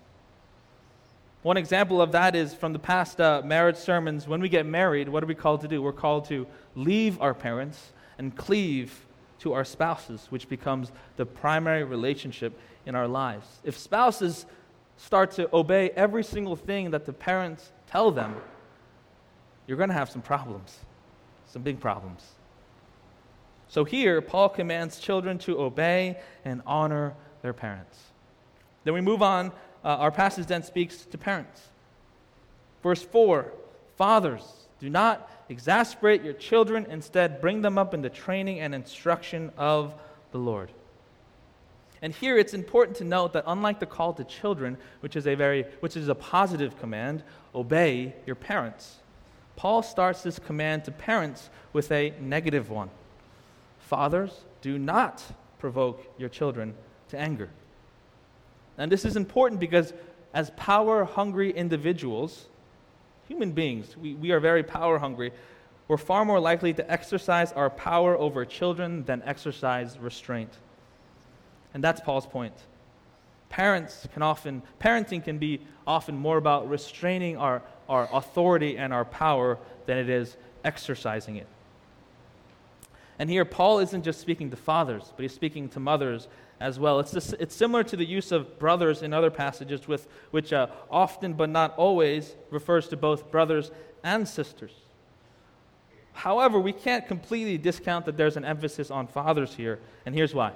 One 1.42 1.56
example 1.56 2.02
of 2.02 2.12
that 2.12 2.36
is 2.36 2.52
from 2.52 2.74
the 2.74 2.78
past 2.78 3.18
uh, 3.18 3.40
marriage 3.42 3.76
sermons. 3.76 4.28
When 4.28 4.42
we 4.42 4.50
get 4.50 4.66
married, 4.66 5.08
what 5.08 5.22
are 5.22 5.26
we 5.26 5.34
called 5.34 5.62
to 5.62 5.68
do? 5.68 5.80
We're 5.80 5.92
called 5.92 6.26
to 6.26 6.46
leave 6.74 7.20
our 7.20 7.32
parents 7.32 7.92
and 8.18 8.36
cleave 8.36 9.06
to 9.38 9.54
our 9.54 9.64
spouses, 9.64 10.26
which 10.28 10.50
becomes 10.50 10.92
the 11.16 11.24
primary 11.24 11.82
relationship 11.82 12.52
in 12.84 12.94
our 12.94 13.08
lives. 13.08 13.46
If 13.64 13.78
spouses 13.78 14.44
start 14.98 15.30
to 15.32 15.48
obey 15.54 15.90
every 15.96 16.22
single 16.22 16.56
thing 16.56 16.90
that 16.90 17.06
the 17.06 17.12
parents 17.14 17.72
tell 17.86 18.10
them, 18.10 18.36
you're 19.66 19.78
going 19.78 19.88
to 19.88 19.94
have 19.94 20.10
some 20.10 20.20
problems, 20.20 20.78
some 21.46 21.62
big 21.62 21.80
problems. 21.80 22.22
So 23.68 23.84
here, 23.84 24.20
Paul 24.20 24.50
commands 24.50 24.98
children 24.98 25.38
to 25.38 25.58
obey 25.58 26.18
and 26.44 26.60
honor 26.66 27.14
their 27.40 27.54
parents. 27.54 27.98
Then 28.84 28.92
we 28.92 29.00
move 29.00 29.22
on. 29.22 29.52
Uh, 29.84 29.88
our 29.88 30.10
passage 30.10 30.46
then 30.46 30.62
speaks 30.62 31.04
to 31.06 31.18
parents. 31.18 31.68
Verse 32.82 33.02
4 33.02 33.52
Fathers, 33.96 34.42
do 34.78 34.88
not 34.88 35.30
exasperate 35.50 36.22
your 36.22 36.32
children, 36.32 36.86
instead, 36.88 37.40
bring 37.40 37.60
them 37.60 37.76
up 37.76 37.92
in 37.92 38.00
the 38.00 38.08
training 38.08 38.60
and 38.60 38.74
instruction 38.74 39.50
of 39.58 39.94
the 40.32 40.38
Lord. 40.38 40.70
And 42.02 42.14
here 42.14 42.38
it's 42.38 42.54
important 42.54 42.96
to 42.98 43.04
note 43.04 43.34
that 43.34 43.44
unlike 43.46 43.78
the 43.78 43.86
call 43.86 44.14
to 44.14 44.24
children, 44.24 44.78
which 45.00 45.16
is 45.16 45.26
a 45.26 45.34
very 45.34 45.64
which 45.80 45.96
is 45.96 46.08
a 46.08 46.14
positive 46.14 46.78
command, 46.78 47.22
obey 47.54 48.14
your 48.24 48.36
parents. 48.36 48.96
Paul 49.56 49.82
starts 49.82 50.22
this 50.22 50.38
command 50.38 50.84
to 50.84 50.92
parents 50.92 51.50
with 51.74 51.92
a 51.92 52.14
negative 52.18 52.70
one. 52.70 52.88
Fathers, 53.80 54.32
do 54.62 54.78
not 54.78 55.22
provoke 55.58 56.02
your 56.16 56.30
children 56.30 56.74
to 57.08 57.18
anger. 57.18 57.50
And 58.80 58.90
this 58.90 59.04
is 59.04 59.14
important 59.14 59.60
because 59.60 59.92
as 60.32 60.50
power 60.56 61.04
hungry 61.04 61.52
individuals, 61.52 62.46
human 63.28 63.52
beings, 63.52 63.94
we, 63.96 64.14
we 64.14 64.30
are 64.30 64.40
very 64.40 64.62
power 64.62 64.98
hungry, 64.98 65.32
we're 65.86 65.98
far 65.98 66.24
more 66.24 66.40
likely 66.40 66.72
to 66.72 66.90
exercise 66.90 67.52
our 67.52 67.68
power 67.68 68.16
over 68.16 68.44
children 68.46 69.04
than 69.04 69.22
exercise 69.26 69.98
restraint. 69.98 70.50
And 71.74 71.84
that's 71.84 72.00
Paul's 72.00 72.26
point. 72.26 72.54
Parents 73.50 74.08
can 74.14 74.22
often, 74.22 74.62
parenting 74.80 75.22
can 75.22 75.36
be 75.36 75.60
often 75.86 76.16
more 76.16 76.38
about 76.38 76.70
restraining 76.70 77.36
our, 77.36 77.62
our 77.86 78.08
authority 78.12 78.78
and 78.78 78.94
our 78.94 79.04
power 79.04 79.58
than 79.84 79.98
it 79.98 80.08
is 80.08 80.38
exercising 80.64 81.36
it. 81.36 81.46
And 83.18 83.28
here, 83.28 83.44
Paul 83.44 83.80
isn't 83.80 84.04
just 84.04 84.20
speaking 84.20 84.48
to 84.50 84.56
fathers, 84.56 85.12
but 85.14 85.22
he's 85.22 85.34
speaking 85.34 85.68
to 85.70 85.80
mothers 85.80 86.28
as 86.60 86.78
well. 86.78 87.00
It's, 87.00 87.10
this, 87.10 87.32
it's 87.40 87.54
similar 87.54 87.82
to 87.84 87.96
the 87.96 88.04
use 88.04 88.32
of 88.32 88.58
brothers 88.58 89.02
in 89.02 89.14
other 89.14 89.30
passages, 89.30 89.88
with, 89.88 90.06
which 90.30 90.52
uh, 90.52 90.66
often 90.90 91.32
but 91.32 91.48
not 91.48 91.74
always 91.76 92.36
refers 92.50 92.88
to 92.88 92.96
both 92.96 93.30
brothers 93.30 93.70
and 94.04 94.28
sisters. 94.28 94.72
However, 96.12 96.60
we 96.60 96.72
can't 96.72 97.06
completely 97.06 97.56
discount 97.56 98.04
that 98.04 98.16
there's 98.16 98.36
an 98.36 98.44
emphasis 98.44 98.90
on 98.90 99.06
fathers 99.06 99.54
here, 99.54 99.78
and 100.04 100.14
here's 100.14 100.34
why. 100.34 100.52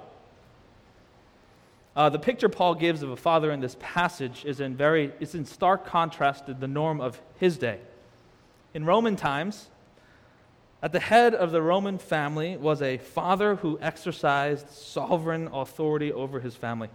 Uh, 1.95 2.09
the 2.09 2.19
picture 2.19 2.49
Paul 2.49 2.75
gives 2.75 3.01
of 3.01 3.09
a 3.09 3.15
father 3.15 3.51
in 3.51 3.61
this 3.61 3.77
passage 3.79 4.43
is 4.45 4.59
in, 4.59 4.75
very, 4.75 5.11
is 5.19 5.33
in 5.33 5.45
stark 5.45 5.85
contrast 5.85 6.45
to 6.45 6.53
the 6.53 6.67
norm 6.67 7.01
of 7.01 7.19
his 7.39 7.57
day. 7.57 7.79
In 8.73 8.85
Roman 8.85 9.15
times, 9.15 9.69
at 10.85 10.91
the 10.91 10.99
head 10.99 11.33
of 11.33 11.51
the 11.51 11.63
Roman 11.63 11.97
family 11.97 12.57
was 12.57 12.79
a 12.83 12.99
father 12.99 13.55
who 13.55 13.79
exercised 13.81 14.69
sovereign 14.69 15.49
authority 15.51 16.13
over 16.13 16.39
his 16.39 16.55
family. 16.55 16.89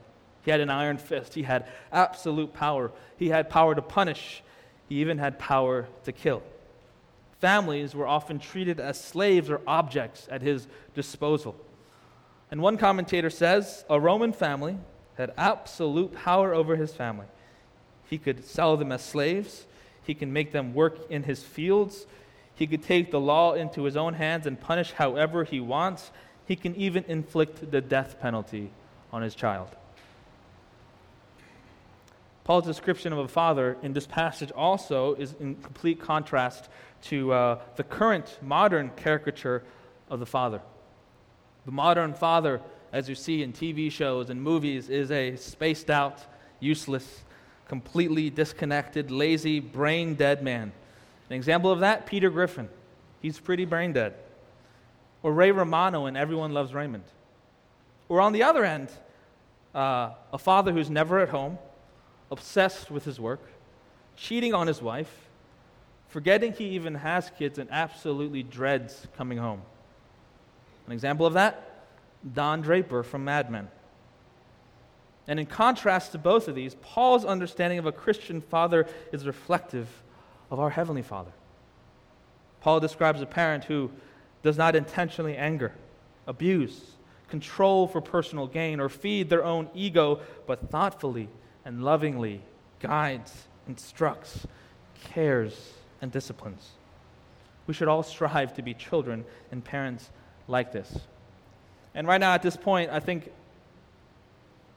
He 0.44 0.52
had 0.52 0.60
an 0.60 0.70
iron 0.70 0.96
fist, 0.96 1.34
he 1.34 1.42
had 1.42 1.66
absolute 1.90 2.54
power, 2.54 2.92
he 3.16 3.30
had 3.30 3.50
power 3.50 3.74
to 3.74 3.82
punish, 3.82 4.44
he 4.88 5.00
even 5.00 5.18
had 5.18 5.40
power 5.40 5.88
to 6.04 6.12
kill. 6.12 6.40
Families 7.40 7.92
were 7.92 8.06
often 8.06 8.38
treated 8.38 8.78
as 8.78 8.96
slaves 9.00 9.50
or 9.50 9.60
objects 9.66 10.28
at 10.30 10.40
his 10.40 10.68
disposal. 10.94 11.56
And 12.52 12.62
one 12.62 12.76
commentator 12.76 13.28
says 13.28 13.84
a 13.90 13.98
Roman 13.98 14.32
family 14.32 14.78
had 15.16 15.34
absolute 15.36 16.14
power 16.14 16.54
over 16.54 16.76
his 16.76 16.94
family. 16.94 17.26
He 18.08 18.18
could 18.18 18.44
sell 18.44 18.76
them 18.76 18.92
as 18.92 19.02
slaves, 19.02 19.66
he 20.04 20.14
can 20.14 20.32
make 20.32 20.52
them 20.52 20.74
work 20.74 21.10
in 21.10 21.24
his 21.24 21.42
fields, 21.42 22.06
he 22.60 22.66
could 22.66 22.82
take 22.82 23.10
the 23.10 23.18
law 23.18 23.54
into 23.54 23.84
his 23.84 23.96
own 23.96 24.12
hands 24.12 24.46
and 24.46 24.60
punish 24.60 24.92
however 24.92 25.44
he 25.44 25.60
wants. 25.60 26.10
He 26.44 26.56
can 26.56 26.76
even 26.76 27.04
inflict 27.08 27.70
the 27.70 27.80
death 27.80 28.20
penalty 28.20 28.68
on 29.10 29.22
his 29.22 29.34
child. 29.34 29.68
Paul's 32.44 32.66
description 32.66 33.14
of 33.14 33.18
a 33.18 33.28
father 33.28 33.78
in 33.82 33.94
this 33.94 34.06
passage 34.06 34.50
also 34.50 35.14
is 35.14 35.34
in 35.40 35.54
complete 35.54 36.02
contrast 36.02 36.68
to 37.04 37.32
uh, 37.32 37.60
the 37.76 37.82
current 37.82 38.38
modern 38.42 38.90
caricature 38.94 39.62
of 40.10 40.20
the 40.20 40.26
father. 40.26 40.60
The 41.64 41.72
modern 41.72 42.12
father, 42.12 42.60
as 42.92 43.08
you 43.08 43.14
see 43.14 43.42
in 43.42 43.54
TV 43.54 43.90
shows 43.90 44.28
and 44.28 44.42
movies, 44.42 44.90
is 44.90 45.10
a 45.10 45.34
spaced 45.36 45.88
out, 45.88 46.20
useless, 46.60 47.22
completely 47.68 48.28
disconnected, 48.28 49.10
lazy, 49.10 49.60
brain 49.60 50.14
dead 50.14 50.42
man. 50.42 50.72
An 51.30 51.36
example 51.36 51.70
of 51.70 51.80
that, 51.80 52.06
Peter 52.06 52.28
Griffin. 52.28 52.68
He's 53.22 53.38
pretty 53.38 53.64
brain 53.64 53.92
dead. 53.92 54.14
Or 55.22 55.32
Ray 55.32 55.52
Romano 55.52 56.06
in 56.06 56.16
Everyone 56.16 56.52
Loves 56.52 56.74
Raymond. 56.74 57.04
Or 58.08 58.20
on 58.20 58.32
the 58.32 58.42
other 58.42 58.64
end, 58.64 58.90
uh, 59.74 60.10
a 60.32 60.38
father 60.38 60.72
who's 60.72 60.90
never 60.90 61.20
at 61.20 61.28
home, 61.28 61.58
obsessed 62.30 62.90
with 62.90 63.04
his 63.04 63.20
work, 63.20 63.40
cheating 64.16 64.54
on 64.54 64.66
his 64.66 64.82
wife, 64.82 65.28
forgetting 66.08 66.52
he 66.52 66.70
even 66.70 66.96
has 66.96 67.30
kids, 67.38 67.58
and 67.58 67.70
absolutely 67.70 68.42
dreads 68.42 69.06
coming 69.16 69.38
home. 69.38 69.62
An 70.86 70.92
example 70.92 71.26
of 71.26 71.34
that? 71.34 71.84
Don 72.34 72.60
Draper 72.60 73.04
from 73.04 73.24
Mad 73.24 73.50
Men. 73.50 73.68
And 75.28 75.38
in 75.38 75.46
contrast 75.46 76.10
to 76.12 76.18
both 76.18 76.48
of 76.48 76.56
these, 76.56 76.74
Paul's 76.82 77.24
understanding 77.24 77.78
of 77.78 77.86
a 77.86 77.92
Christian 77.92 78.40
father 78.40 78.88
is 79.12 79.26
reflective 79.26 79.88
of 80.50 80.60
our 80.60 80.70
Heavenly 80.70 81.02
Father. 81.02 81.32
Paul 82.60 82.80
describes 82.80 83.20
a 83.20 83.26
parent 83.26 83.64
who 83.64 83.90
does 84.42 84.58
not 84.58 84.76
intentionally 84.76 85.36
anger, 85.36 85.72
abuse, 86.26 86.92
control 87.28 87.86
for 87.86 88.00
personal 88.00 88.46
gain, 88.46 88.80
or 88.80 88.88
feed 88.88 89.30
their 89.30 89.44
own 89.44 89.68
ego, 89.74 90.20
but 90.46 90.70
thoughtfully 90.70 91.28
and 91.64 91.84
lovingly 91.84 92.42
guides, 92.80 93.46
instructs, 93.68 94.46
cares, 95.04 95.72
and 96.02 96.10
disciplines. 96.10 96.70
We 97.66 97.74
should 97.74 97.88
all 97.88 98.02
strive 98.02 98.54
to 98.54 98.62
be 98.62 98.74
children 98.74 99.24
and 99.52 99.64
parents 99.64 100.10
like 100.48 100.72
this. 100.72 100.98
And 101.94 102.06
right 102.06 102.20
now, 102.20 102.32
at 102.34 102.42
this 102.42 102.56
point, 102.56 102.90
I 102.90 103.00
think 103.00 103.30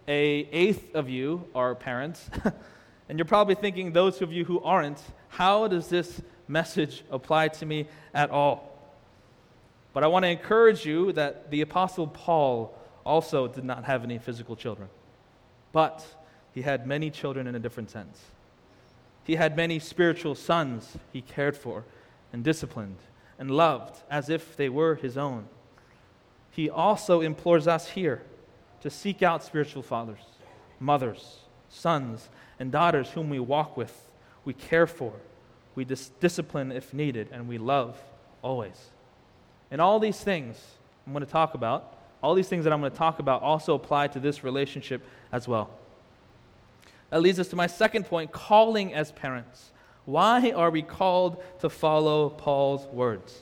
a 0.07 0.47
eighth 0.51 0.95
of 0.95 1.09
you 1.09 1.45
are 1.55 1.75
parents, 1.75 2.29
and 3.09 3.17
you're 3.17 3.25
probably 3.25 3.55
thinking, 3.55 3.93
those 3.93 4.21
of 4.21 4.31
you 4.31 4.45
who 4.45 4.61
aren't, 4.61 5.01
how 5.33 5.67
does 5.67 5.87
this 5.87 6.21
message 6.47 7.03
apply 7.11 7.49
to 7.49 7.65
me 7.65 7.87
at 8.13 8.29
all? 8.29 8.69
But 9.93 10.03
I 10.03 10.07
want 10.07 10.23
to 10.23 10.29
encourage 10.29 10.85
you 10.85 11.11
that 11.13 11.51
the 11.51 11.61
Apostle 11.61 12.07
Paul 12.07 12.77
also 13.05 13.47
did 13.47 13.63
not 13.63 13.83
have 13.83 14.03
any 14.03 14.17
physical 14.17 14.55
children, 14.55 14.89
but 15.71 16.05
he 16.53 16.61
had 16.61 16.87
many 16.87 17.09
children 17.09 17.47
in 17.47 17.55
a 17.55 17.59
different 17.59 17.89
sense. 17.89 18.19
He 19.23 19.35
had 19.35 19.55
many 19.55 19.79
spiritual 19.79 20.35
sons 20.35 20.97
he 21.11 21.21
cared 21.21 21.55
for 21.55 21.85
and 22.31 22.43
disciplined 22.43 22.97
and 23.37 23.51
loved 23.51 24.01
as 24.09 24.29
if 24.29 24.57
they 24.57 24.69
were 24.69 24.95
his 24.95 25.17
own 25.17 25.47
he 26.53 26.69
also 26.69 27.21
implores 27.21 27.67
us 27.67 27.89
here 27.89 28.21
to 28.81 28.89
seek 28.89 29.23
out 29.23 29.43
spiritual 29.43 29.81
fathers, 29.81 30.19
mothers, 30.79 31.39
sons, 31.67 32.29
and 32.59 32.71
daughters 32.71 33.09
whom 33.09 33.29
we 33.29 33.39
walk 33.39 33.75
with, 33.75 34.02
we 34.45 34.53
care 34.53 34.87
for, 34.87 35.13
we 35.75 35.85
dis- 35.85 36.11
discipline 36.19 36.71
if 36.71 36.93
needed, 36.93 37.29
and 37.31 37.47
we 37.47 37.57
love 37.57 37.97
always. 38.41 38.91
And 39.71 39.81
all 39.81 39.99
these 39.99 40.19
things 40.19 40.57
I'm 41.05 41.13
going 41.13 41.25
to 41.25 41.31
talk 41.31 41.53
about, 41.53 41.97
all 42.21 42.35
these 42.35 42.47
things 42.47 42.63
that 42.63 42.73
I'm 42.73 42.79
going 42.79 42.91
to 42.91 42.97
talk 42.97 43.19
about 43.19 43.41
also 43.41 43.73
apply 43.73 44.07
to 44.09 44.19
this 44.19 44.43
relationship 44.43 45.01
as 45.31 45.47
well. 45.47 45.69
That 47.09 47.21
leads 47.21 47.39
us 47.39 47.47
to 47.49 47.55
my 47.55 47.67
second 47.67 48.05
point 48.05 48.31
calling 48.31 48.93
as 48.93 49.11
parents. 49.11 49.71
Why 50.05 50.51
are 50.51 50.69
we 50.69 50.81
called 50.81 51.41
to 51.59 51.69
follow 51.69 52.29
Paul's 52.29 52.85
words? 52.87 53.41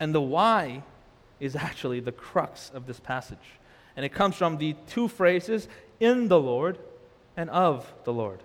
And 0.00 0.14
the 0.14 0.20
why 0.20 0.82
is 1.40 1.56
actually 1.56 2.00
the 2.00 2.12
crux 2.12 2.70
of 2.74 2.86
this 2.86 3.00
passage. 3.00 3.38
And 3.96 4.04
it 4.04 4.10
comes 4.10 4.36
from 4.36 4.58
the 4.58 4.74
two 4.86 5.08
phrases, 5.08 5.68
in 6.00 6.28
the 6.28 6.40
Lord 6.40 6.78
and 7.36 7.50
of 7.50 7.92
the 8.04 8.12
Lord. 8.12 8.40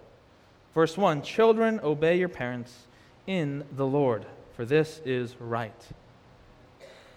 Verse 0.73 0.97
1 0.97 1.21
Children, 1.21 1.79
obey 1.83 2.17
your 2.17 2.29
parents 2.29 2.87
in 3.27 3.63
the 3.75 3.85
Lord, 3.85 4.25
for 4.55 4.65
this 4.65 5.01
is 5.05 5.35
right. 5.39 5.87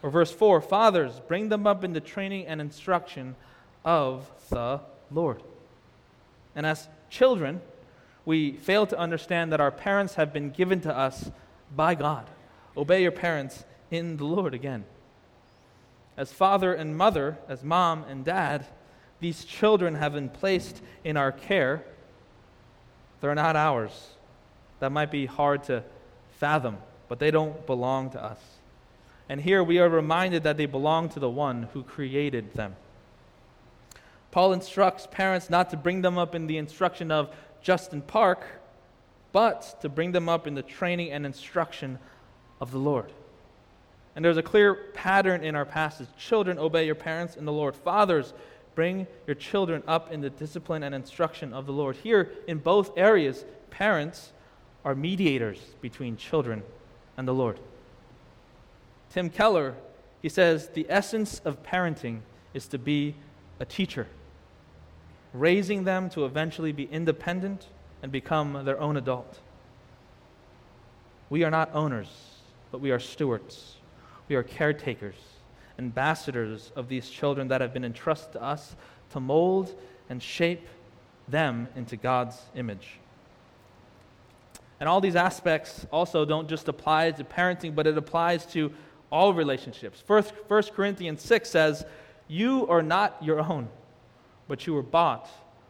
Or 0.03 0.11
verse 0.11 0.31
4 0.31 0.61
Fathers, 0.61 1.21
bring 1.27 1.49
them 1.49 1.67
up 1.67 1.83
in 1.83 1.93
the 1.93 2.01
training 2.01 2.47
and 2.47 2.61
instruction 2.61 3.35
of 3.85 4.31
the 4.51 4.81
Lord. 5.11 5.43
And 6.55 6.67
as 6.67 6.89
children, 7.11 7.61
we 8.25 8.53
fail 8.53 8.87
to 8.87 8.99
understand 8.99 9.53
that 9.53 9.61
our 9.61 9.71
parents 9.71 10.15
have 10.15 10.33
been 10.33 10.51
given 10.51 10.81
to 10.83 10.97
us 10.97 11.31
by 11.75 11.95
God. 11.95 12.29
Obey 12.77 13.03
your 13.03 13.13
parents 13.13 13.65
in 13.91 14.17
the 14.17 14.25
Lord 14.25 14.53
again. 14.53 14.85
As 16.17 16.33
father 16.33 16.73
and 16.73 16.97
mother, 16.97 17.39
as 17.49 17.63
mom 17.63 18.05
and 18.05 18.25
dad, 18.25 18.67
these 19.21 19.45
children 19.45 19.95
have 19.95 20.13
been 20.13 20.29
placed 20.29 20.83
in 21.05 21.17
our 21.17 21.33
care. 21.33 21.85
They're 23.21 23.35
not 23.35 23.57
ours. 23.57 24.09
That 24.81 24.93
might 24.93 25.11
be 25.11 25.27
hard 25.27 25.65
to 25.65 25.83
fathom, 26.39 26.79
but 27.09 27.19
they 27.19 27.31
don't 27.31 27.67
belong 27.67 28.11
to 28.11 28.23
us. 28.23 28.39
And 29.29 29.41
here 29.41 29.65
we 29.65 29.79
are 29.79 29.89
reminded 29.89 30.45
that 30.45 30.57
they 30.57 30.67
belong 30.67 31.09
to 31.11 31.21
the 31.21 31.31
one 31.31 31.65
who 31.73 31.83
created 31.83 32.55
them. 32.55 32.77
Paul 34.31 34.53
instructs 34.53 35.09
parents 35.11 35.49
not 35.49 35.71
to 35.71 35.77
bring 35.77 36.03
them 36.03 36.19
up 36.19 36.35
in 36.35 36.47
the 36.47 36.59
instruction 36.59 37.11
of 37.11 37.35
Justin 37.63 38.03
Park, 38.03 38.45
but 39.33 39.81
to 39.81 39.89
bring 39.89 40.13
them 40.13 40.29
up 40.29 40.47
in 40.47 40.55
the 40.55 40.63
training 40.63 41.11
and 41.11 41.27
instruction 41.27 41.99
of 42.61 42.71
the 42.71 42.79
Lord. 42.79 43.13
And 44.15 44.25
there's 44.25 44.37
a 44.37 44.43
clear 44.43 44.75
pattern 44.95 45.43
in 45.43 45.55
our 45.55 45.65
passage. 45.65 46.09
Children, 46.19 46.59
obey 46.59 46.87
your 46.87 46.95
parents 46.95 47.37
in 47.37 47.45
the 47.45 47.53
Lord. 47.53 47.75
Fathers, 47.77 48.33
bring 48.77 49.09
your 49.27 49.35
children 49.35 49.83
up 49.89 50.13
in 50.13 50.21
the 50.21 50.31
discipline 50.31 50.85
and 50.85 50.95
instruction 50.95 51.53
of 51.53 51.67
the 51.67 51.73
Lord. 51.73 51.97
Here, 51.97 52.31
in 52.47 52.59
both 52.59 52.97
areas, 52.97 53.45
parents 53.71 54.31
are 54.85 54.95
mediators 54.95 55.59
between 55.81 56.17
children 56.17 56.63
and 57.17 57.27
the 57.27 57.35
Lord. 57.35 57.59
Tim 59.11 59.31
Keller, 59.31 59.75
he 60.23 60.29
says, 60.29 60.69
the 60.69 60.87
essence 60.89 61.41
of 61.45 61.63
parenting 61.65 62.21
is 62.55 62.69
to 62.69 62.79
be 62.79 63.17
a 63.59 63.65
teacher, 63.65 64.07
raising 65.33 65.85
them 65.85 66.11
to 66.11 66.25
eventually 66.25 66.71
be 66.71 66.85
independent 66.85 67.67
and 68.03 68.13
become 68.13 68.65
their 68.65 68.79
own 68.79 68.97
adult. 68.97 69.41
We 71.31 71.43
are 71.45 71.51
not 71.51 71.75
owners, 71.75 72.09
but 72.71 72.81
we 72.81 72.91
are 72.91 73.01
stewards. 73.01 73.77
We 74.29 74.37
are 74.37 74.43
caretakers, 74.43 75.17
ambassadors 75.79 76.73
of 76.77 76.89
these 76.89 77.09
children 77.09 77.49
that 77.49 77.61
have 77.61 77.73
been 77.73 77.85
entrusted 77.85 78.33
to 78.33 78.43
us 78.43 78.77
to 79.11 79.21
mold 79.21 79.75
and 80.09 80.23
shape 80.23 80.67
them 81.29 81.69
into 81.77 81.97
God's 81.97 82.41
image. 82.55 82.99
And 84.79 84.89
all 84.89 85.01
these 85.01 85.17
aspects 85.17 85.87
also 85.91 86.25
don't 86.25 86.49
just 86.49 86.69
apply 86.69 87.11
to 87.13 87.25
parenting, 87.25 87.75
but 87.75 87.87
it 87.87 87.97
applies 87.97 88.45
to 88.47 88.73
all 89.11 89.33
relationships. 89.33 90.01
First, 90.01 90.33
1 90.49 90.63
Corinthians 90.75 91.23
6 91.23 91.49
says, 91.49 91.87
You 92.29 92.67
are 92.69 92.83
not 92.83 93.17
your 93.23 93.41
own, 93.41 93.69
but 94.49 94.67
you 94.67 94.75
were 94.75 94.83
bought 94.83 95.29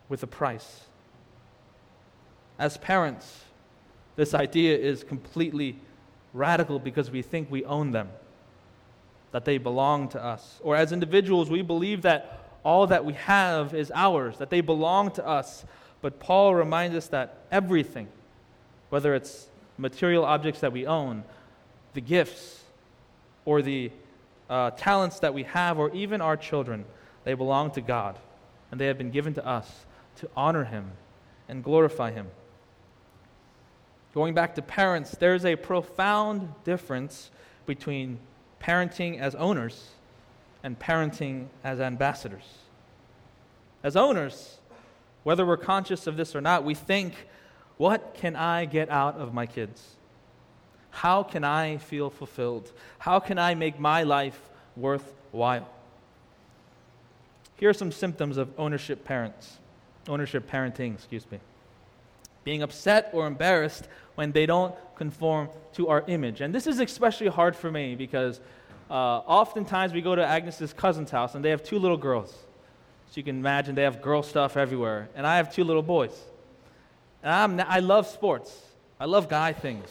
with 0.09 0.23
a 0.23 0.27
price. 0.27 0.83
As 2.59 2.77
parents, 2.79 3.45
this 4.17 4.35
idea 4.35 4.77
is 4.77 5.05
completely 5.05 5.79
radical 6.33 6.79
because 6.79 7.11
we 7.11 7.23
think 7.23 7.51
we 7.51 7.65
own 7.65 7.93
them, 7.93 8.09
that 9.33 9.45
they 9.45 9.59
belong 9.59 10.09
to 10.11 10.25
us. 10.25 10.61
Or 10.63 10.77
as 10.77 10.93
individuals, 10.93 11.51
we 11.51 11.63
believe 11.63 12.03
that 12.03 12.47
all 12.65 12.87
that 12.89 13.05
we 13.05 13.13
have 13.15 13.75
is 13.75 13.93
ours, 13.95 14.39
that 14.39 14.51
they 14.51 14.61
belong 14.61 15.11
to 15.13 15.27
us. 15.27 15.65
But 16.03 16.19
Paul 16.19 16.55
reminds 16.55 16.97
us 16.97 17.07
that 17.09 17.39
everything, 17.51 18.09
whether 18.89 19.15
it's 19.15 19.49
material 19.79 20.25
objects 20.25 20.61
that 20.61 20.73
we 20.73 20.87
own, 20.87 21.25
the 21.95 22.01
gifts, 22.01 22.65
or 23.45 23.63
the 23.63 23.91
uh, 24.51 24.71
talents 24.71 25.21
that 25.21 25.33
we 25.33 25.45
have, 25.45 25.79
or 25.79 25.95
even 25.95 26.21
our 26.21 26.37
children, 26.37 26.85
they 27.25 27.35
belong 27.35 27.71
to 27.73 27.81
God. 27.81 28.19
And 28.71 28.81
they 28.81 28.87
have 28.87 28.99
been 28.99 29.11
given 29.11 29.35
to 29.35 29.47
us 29.47 29.87
to 30.17 30.29
honor 30.37 30.65
Him 30.65 30.93
and 31.49 31.63
glorify 31.63 32.11
Him. 32.11 32.27
Going 34.15 34.35
back 34.35 34.55
to 34.55 34.63
parents, 34.63 35.13
there's 35.13 35.45
a 35.45 35.57
profound 35.57 36.53
difference 36.65 37.31
between 37.67 38.19
parenting 38.67 39.21
as 39.21 39.35
owners 39.37 39.91
and 40.63 40.79
parenting 40.79 41.47
as 41.63 41.79
ambassadors. 41.79 42.59
As 43.83 43.97
owners, 43.97 44.59
whether 45.23 45.47
we're 45.47 45.57
conscious 45.57 46.07
of 46.07 46.17
this 46.17 46.35
or 46.35 46.41
not, 46.41 46.65
we 46.65 46.75
think, 46.75 47.15
what 47.77 48.15
can 48.15 48.35
I 48.35 48.65
get 48.65 48.91
out 48.91 49.17
of 49.17 49.33
my 49.33 49.47
kids? 49.47 49.97
How 50.91 51.23
can 51.23 51.45
I 51.45 51.77
feel 51.77 52.11
fulfilled? 52.11 52.73
How 52.99 53.21
can 53.21 53.39
I 53.39 53.55
make 53.55 53.79
my 53.79 54.03
life 54.03 54.41
worthwhile? 54.77 55.69
Here 57.57 57.71
are 57.71 57.75
some 57.75 57.93
symptoms 57.93 58.37
of 58.37 58.49
ownership 58.59 59.05
parents, 59.05 59.59
ownership 60.09 60.51
parenting, 60.51 60.95
excuse 60.95 61.31
me. 61.31 61.39
Being 62.45 62.63
upset 62.63 63.11
or 63.13 63.27
embarrassed 63.27 63.89
when 64.15 64.33
they 64.33 64.47
don't 64.47 64.75
conform 64.97 65.51
to 65.75 65.89
our 65.89 66.05
image. 66.07 66.41
And 66.41 66.55
this 66.55 66.67
is 66.67 66.81
especially 66.81 67.29
hard 67.29 67.55
for 67.55 67.71
me 67.71 67.95
because 67.95 68.41
uh, 68.91 68.95
oftentimes 68.95 69.93
we 69.93 70.01
go 70.01 70.15
to 70.15 70.25
Agnes's 70.25 70.73
cousin's 70.73 71.11
house 71.11 71.35
and 71.35 71.45
they 71.45 71.51
have 71.51 71.63
two 71.63 71.79
little 71.79 71.97
girls. 71.97 72.31
So 72.31 73.15
you 73.15 73.23
can 73.23 73.39
imagine 73.39 73.75
they 73.75 73.83
have 73.83 74.03
girl 74.03 74.23
stuff 74.23 74.57
everywhere. 74.57 75.09
And 75.15 75.27
I 75.27 75.37
have 75.37 75.53
two 75.53 75.65
little 75.65 75.83
boys. 75.83 76.13
And 77.23 77.33
I'm, 77.33 77.67
I 77.69 77.81
love 77.81 78.07
sports, 78.07 78.57
I 79.01 79.07
love 79.07 79.29
guy 79.29 79.53
things. 79.53 79.89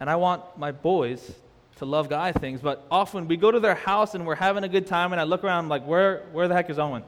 And 0.00 0.10
I 0.10 0.16
want 0.16 0.42
my 0.58 0.72
boys 0.72 1.32
to 1.76 1.84
love 1.84 2.08
guy 2.08 2.32
things, 2.32 2.60
but 2.60 2.86
often 2.90 3.26
we 3.26 3.36
go 3.36 3.50
to 3.50 3.58
their 3.58 3.74
house 3.74 4.14
and 4.14 4.26
we're 4.26 4.34
having 4.34 4.62
a 4.64 4.68
good 4.68 4.86
time, 4.86 5.12
and 5.12 5.20
I 5.20 5.24
look 5.24 5.42
around 5.42 5.68
like, 5.68 5.84
where, 5.86 6.24
where 6.32 6.46
the 6.46 6.54
heck 6.54 6.70
is 6.70 6.78
Owen? 6.78 7.02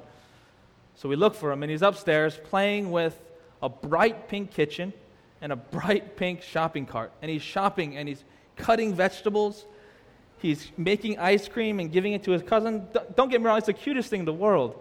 So 0.96 1.08
we 1.08 1.14
look 1.14 1.34
for 1.34 1.52
him, 1.52 1.62
and 1.62 1.70
he's 1.70 1.82
upstairs 1.82 2.38
playing 2.44 2.90
with 2.90 3.16
a 3.62 3.68
bright 3.68 4.28
pink 4.28 4.50
kitchen 4.50 4.92
and 5.40 5.52
a 5.52 5.56
bright 5.56 6.16
pink 6.16 6.42
shopping 6.42 6.86
cart. 6.86 7.12
And 7.22 7.30
he's 7.30 7.42
shopping 7.42 7.96
and 7.96 8.08
he's 8.08 8.24
cutting 8.56 8.94
vegetables. 8.94 9.64
He's 10.38 10.70
making 10.76 11.18
ice 11.18 11.48
cream 11.48 11.80
and 11.80 11.90
giving 11.90 12.12
it 12.12 12.22
to 12.24 12.32
his 12.32 12.42
cousin. 12.42 12.86
Don't 13.14 13.30
get 13.30 13.40
me 13.40 13.46
wrong, 13.46 13.58
it's 13.58 13.66
the 13.66 13.72
cutest 13.72 14.10
thing 14.10 14.20
in 14.20 14.26
the 14.26 14.32
world. 14.32 14.78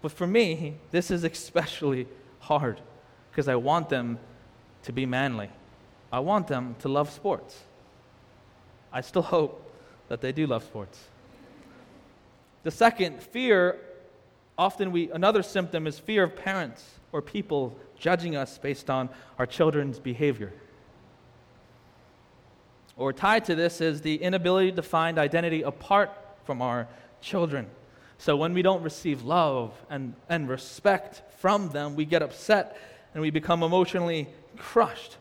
But 0.00 0.12
for 0.12 0.26
me, 0.26 0.76
this 0.90 1.10
is 1.10 1.24
especially 1.24 2.08
hard 2.40 2.80
because 3.30 3.48
I 3.48 3.54
want 3.54 3.88
them 3.88 4.18
to 4.82 4.92
be 4.92 5.06
manly. 5.06 5.48
I 6.12 6.18
want 6.20 6.48
them 6.48 6.74
to 6.80 6.88
love 6.88 7.10
sports. 7.10 7.62
I 8.92 9.00
still 9.00 9.22
hope 9.22 9.72
that 10.08 10.20
they 10.20 10.32
do 10.32 10.46
love 10.46 10.64
sports. 10.64 10.98
The 12.64 12.70
second, 12.70 13.22
fear, 13.22 13.78
often 14.58 14.92
we, 14.92 15.10
another 15.10 15.42
symptom 15.42 15.86
is 15.86 15.98
fear 15.98 16.24
of 16.24 16.36
parents 16.36 16.98
or 17.12 17.22
people 17.22 17.76
judging 17.98 18.36
us 18.36 18.58
based 18.58 18.90
on 18.90 19.08
our 19.38 19.46
children's 19.46 19.98
behavior. 19.98 20.52
Or 22.96 23.12
tied 23.12 23.44
to 23.46 23.54
this 23.54 23.80
is 23.80 24.02
the 24.02 24.16
inability 24.16 24.72
to 24.72 24.82
find 24.82 25.18
identity 25.18 25.62
apart 25.62 26.10
from 26.44 26.60
our 26.60 26.88
children. 27.20 27.66
So 28.18 28.36
when 28.36 28.54
we 28.54 28.62
don't 28.62 28.82
receive 28.82 29.22
love 29.22 29.72
and, 29.90 30.14
and 30.28 30.48
respect 30.48 31.22
from 31.38 31.70
them, 31.70 31.96
we 31.96 32.04
get 32.04 32.22
upset 32.22 32.76
and 33.14 33.22
we 33.22 33.30
become 33.30 33.62
emotionally 33.62 34.28
crushed. 34.56 35.16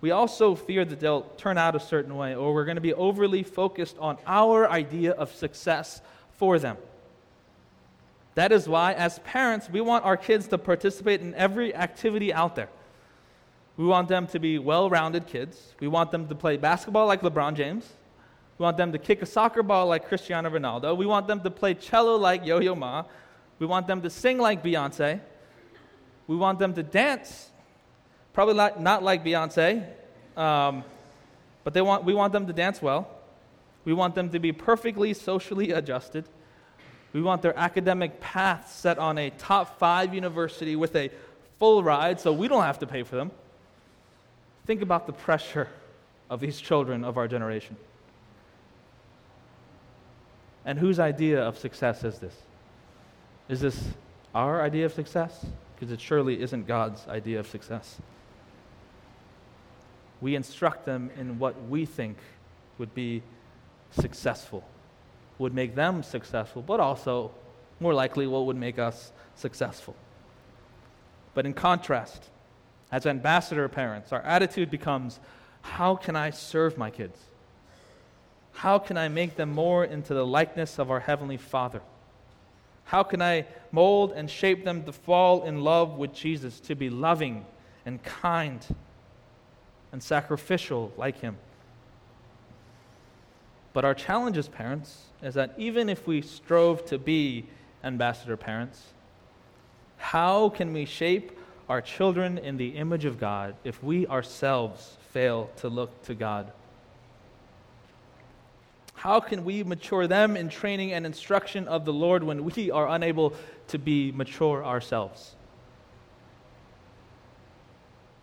We 0.00 0.10
also 0.10 0.54
fear 0.54 0.84
that 0.84 1.00
they'll 1.00 1.22
turn 1.38 1.56
out 1.56 1.74
a 1.74 1.80
certain 1.80 2.16
way, 2.16 2.34
or 2.34 2.52
we're 2.52 2.66
going 2.66 2.76
to 2.76 2.82
be 2.82 2.94
overly 2.94 3.42
focused 3.42 3.96
on 3.98 4.18
our 4.26 4.68
idea 4.68 5.12
of 5.12 5.34
success 5.34 6.02
for 6.36 6.58
them. 6.58 6.76
That 8.34 8.52
is 8.52 8.68
why, 8.68 8.92
as 8.94 9.20
parents, 9.20 9.70
we 9.70 9.80
want 9.80 10.04
our 10.04 10.16
kids 10.16 10.48
to 10.48 10.58
participate 10.58 11.20
in 11.20 11.34
every 11.34 11.74
activity 11.74 12.34
out 12.34 12.56
there. 12.56 12.68
We 13.76 13.84
want 13.86 14.08
them 14.08 14.26
to 14.28 14.38
be 14.38 14.58
well 14.58 14.88
rounded 14.88 15.26
kids. 15.26 15.74
We 15.80 15.88
want 15.88 16.10
them 16.10 16.28
to 16.28 16.34
play 16.34 16.56
basketball 16.56 17.06
like 17.06 17.22
LeBron 17.22 17.54
James. 17.54 17.92
We 18.58 18.62
want 18.62 18.76
them 18.76 18.92
to 18.92 18.98
kick 18.98 19.20
a 19.20 19.26
soccer 19.26 19.62
ball 19.62 19.88
like 19.88 20.08
Cristiano 20.08 20.48
Ronaldo. 20.48 20.96
We 20.96 21.06
want 21.06 21.26
them 21.26 21.40
to 21.40 21.50
play 21.50 21.74
cello 21.74 22.16
like 22.16 22.46
Yo 22.46 22.60
Yo 22.60 22.74
Ma. 22.74 23.04
We 23.58 23.66
want 23.66 23.86
them 23.86 24.00
to 24.02 24.10
sing 24.10 24.38
like 24.38 24.62
Beyonce. 24.62 25.20
We 26.26 26.36
want 26.36 26.58
them 26.58 26.74
to 26.74 26.82
dance 26.82 27.50
Probably 28.34 28.54
not, 28.54 28.80
not 28.80 29.04
like 29.04 29.24
Beyonce, 29.24 29.86
um, 30.36 30.82
but 31.62 31.72
they 31.72 31.80
want, 31.80 32.04
we 32.04 32.14
want 32.14 32.32
them 32.32 32.48
to 32.48 32.52
dance 32.52 32.82
well. 32.82 33.08
We 33.84 33.92
want 33.92 34.16
them 34.16 34.28
to 34.30 34.40
be 34.40 34.50
perfectly 34.50 35.14
socially 35.14 35.70
adjusted. 35.70 36.24
We 37.12 37.22
want 37.22 37.42
their 37.42 37.56
academic 37.56 38.20
path 38.20 38.72
set 38.72 38.98
on 38.98 39.18
a 39.18 39.30
top 39.30 39.78
five 39.78 40.12
university 40.12 40.74
with 40.74 40.96
a 40.96 41.10
full 41.60 41.84
ride 41.84 42.18
so 42.18 42.32
we 42.32 42.48
don't 42.48 42.64
have 42.64 42.80
to 42.80 42.88
pay 42.88 43.04
for 43.04 43.14
them. 43.14 43.30
Think 44.66 44.82
about 44.82 45.06
the 45.06 45.12
pressure 45.12 45.68
of 46.30 46.40
these 46.40 46.60
children 46.60 47.04
of 47.04 47.18
our 47.18 47.28
generation. 47.28 47.76
And 50.64 50.78
whose 50.78 50.98
idea 50.98 51.42
of 51.42 51.58
success 51.58 52.04
is 52.04 52.18
this? 52.18 52.34
Is 53.48 53.60
this 53.60 53.84
our 54.34 54.62
idea 54.62 54.86
of 54.86 54.92
success? 54.94 55.44
because 55.74 55.92
it 55.92 56.00
surely 56.00 56.40
isn't 56.40 56.66
God's 56.66 57.06
idea 57.08 57.40
of 57.40 57.46
success. 57.46 57.98
We 60.20 60.34
instruct 60.34 60.86
them 60.86 61.10
in 61.18 61.38
what 61.38 61.68
we 61.68 61.84
think 61.84 62.16
would 62.78 62.94
be 62.94 63.22
successful, 63.90 64.64
would 65.38 65.52
make 65.52 65.74
them 65.74 66.02
successful, 66.02 66.62
but 66.62 66.80
also, 66.80 67.32
more 67.80 67.92
likely, 67.92 68.26
what 68.26 68.46
would 68.46 68.56
make 68.56 68.78
us 68.78 69.12
successful. 69.34 69.94
But 71.34 71.44
in 71.44 71.52
contrast, 71.52 72.30
as 72.90 73.06
ambassador 73.06 73.68
parents, 73.68 74.12
our 74.12 74.22
attitude 74.22 74.70
becomes 74.70 75.18
how 75.62 75.96
can 75.96 76.14
I 76.14 76.30
serve 76.30 76.76
my 76.76 76.90
kids? 76.90 77.18
How 78.52 78.78
can 78.78 78.96
I 78.96 79.08
make 79.08 79.36
them 79.36 79.50
more 79.50 79.84
into 79.84 80.14
the 80.14 80.26
likeness 80.26 80.78
of 80.78 80.90
our 80.90 81.00
Heavenly 81.00 81.36
Father? 81.36 81.80
How 82.84 83.02
can 83.02 83.20
I 83.20 83.46
mold 83.72 84.12
and 84.12 84.30
shape 84.30 84.64
them 84.64 84.84
to 84.84 84.92
fall 84.92 85.44
in 85.44 85.62
love 85.62 85.96
with 85.96 86.14
Jesus, 86.14 86.60
to 86.60 86.74
be 86.74 86.90
loving 86.90 87.44
and 87.86 88.02
kind 88.02 88.64
and 89.90 90.02
sacrificial 90.02 90.92
like 90.96 91.20
Him? 91.20 91.36
But 93.72 93.84
our 93.84 93.94
challenge 93.94 94.38
as 94.38 94.48
parents 94.48 95.06
is 95.22 95.34
that 95.34 95.54
even 95.58 95.88
if 95.88 96.06
we 96.06 96.22
strove 96.22 96.84
to 96.86 96.98
be 96.98 97.46
ambassador 97.82 98.36
parents, 98.36 98.80
how 99.96 100.50
can 100.50 100.72
we 100.72 100.84
shape 100.84 101.36
our 101.68 101.80
children 101.80 102.38
in 102.38 102.56
the 102.56 102.70
image 102.70 103.04
of 103.04 103.18
God 103.18 103.56
if 103.64 103.82
we 103.82 104.06
ourselves 104.06 104.96
fail 105.12 105.50
to 105.56 105.68
look 105.68 106.02
to 106.04 106.14
God? 106.14 106.52
How 108.94 109.20
can 109.20 109.44
we 109.44 109.62
mature 109.62 110.06
them 110.06 110.36
in 110.36 110.48
training 110.48 110.92
and 110.92 111.04
instruction 111.04 111.68
of 111.68 111.84
the 111.84 111.92
Lord 111.92 112.22
when 112.22 112.44
we 112.44 112.70
are 112.70 112.88
unable 112.88 113.34
to 113.68 113.78
be 113.78 114.12
mature 114.12 114.64
ourselves? 114.64 115.34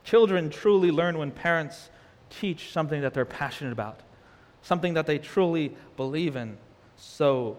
Children 0.04 0.50
truly 0.50 0.92
learn 0.92 1.18
when 1.18 1.32
parents 1.32 1.90
teach 2.30 2.72
something 2.72 3.02
that 3.02 3.14
they're 3.14 3.26
passionate 3.26 3.72
about, 3.72 4.00
something 4.62 4.96
that 4.96 5.06
they 5.06 5.20
truly 5.20 5.76
believe 5.98 6.36
in. 6.36 6.58
So, 6.98 7.58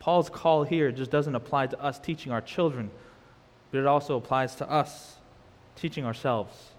Paul's 0.00 0.30
call 0.30 0.64
here 0.64 0.90
just 0.90 1.10
doesn't 1.10 1.34
apply 1.34 1.68
to 1.68 1.80
us 1.80 1.98
teaching 1.98 2.32
our 2.32 2.40
children, 2.40 2.90
but 3.70 3.78
it 3.78 3.86
also 3.86 4.16
applies 4.16 4.54
to 4.56 4.70
us 4.70 5.16
teaching 5.76 6.04
ourselves. 6.04 6.70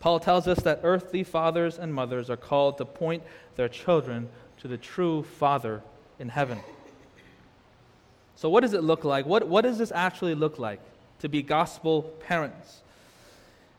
Paul 0.00 0.20
tells 0.20 0.46
us 0.46 0.60
that 0.62 0.80
earthly 0.82 1.24
fathers 1.24 1.78
and 1.78 1.94
mothers 1.94 2.28
are 2.28 2.36
called 2.36 2.76
to 2.78 2.84
point 2.84 3.22
their 3.56 3.68
children 3.68 4.28
to 4.58 4.68
the 4.68 4.76
true 4.76 5.22
Father 5.22 5.82
in 6.18 6.28
heaven. 6.28 6.60
So, 8.36 8.50
what 8.50 8.60
does 8.60 8.74
it 8.74 8.82
look 8.82 9.04
like? 9.04 9.24
What, 9.24 9.48
what 9.48 9.62
does 9.62 9.78
this 9.78 9.92
actually 9.92 10.34
look 10.34 10.58
like 10.58 10.80
to 11.20 11.28
be 11.28 11.42
gospel 11.42 12.02
parents? 12.20 12.82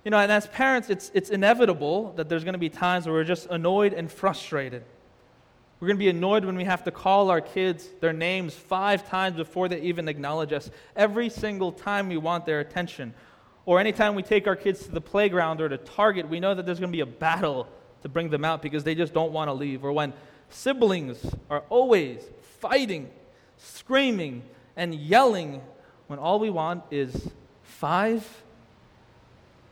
You 0.04 0.12
know, 0.12 0.18
and 0.18 0.32
as 0.32 0.48
parents, 0.48 0.90
it's, 0.90 1.12
it's 1.14 1.30
inevitable 1.30 2.14
that 2.16 2.30
there's 2.30 2.44
going 2.44 2.54
to 2.54 2.60
be 2.60 2.70
times 2.70 3.06
where 3.06 3.16
we're 3.16 3.24
just 3.24 3.48
annoyed 3.50 3.94
and 3.94 4.12
frustrated. 4.12 4.84
We're 5.86 5.90
going 5.90 5.98
to 5.98 6.06
be 6.06 6.10
annoyed 6.10 6.46
when 6.46 6.56
we 6.56 6.64
have 6.64 6.84
to 6.86 6.92
call 6.92 7.30
our 7.30 7.42
kids 7.42 7.88
their 8.02 8.12
names 8.12 8.56
five 8.56 9.08
times 9.08 9.36
before 9.36 9.70
they 9.70 9.82
even 9.82 10.08
acknowledge 10.08 10.52
us. 10.52 10.72
Every 10.96 11.30
single 11.30 11.72
time 11.72 12.10
we 12.10 12.18
want 12.18 12.48
their 12.48 12.60
attention. 12.60 13.14
Or 13.68 13.80
anytime 13.80 14.16
we 14.16 14.24
take 14.24 14.48
our 14.48 14.56
kids 14.56 14.86
to 14.86 14.92
the 14.92 15.00
playground 15.00 15.62
or 15.62 15.70
to 15.70 15.78
Target, 15.78 16.28
we 16.28 16.40
know 16.40 16.56
that 16.56 16.66
there's 16.66 16.80
going 16.80 16.92
to 16.92 16.96
be 16.96 17.02
a 17.02 17.06
battle 17.06 17.68
to 18.02 18.10
bring 18.10 18.32
them 18.32 18.44
out 18.44 18.64
because 18.64 18.84
they 18.84 18.96
just 18.96 19.14
don't 19.14 19.32
want 19.32 19.48
to 19.48 19.54
leave. 19.54 19.86
Or 19.86 19.92
when 19.92 20.14
siblings 20.50 21.24
are 21.52 21.62
always 21.70 22.20
fighting, 22.60 23.12
screaming, 23.58 24.42
and 24.76 24.96
yelling 24.96 25.62
when 26.08 26.18
all 26.18 26.40
we 26.40 26.50
want 26.50 26.82
is 26.90 27.30
five 27.62 28.28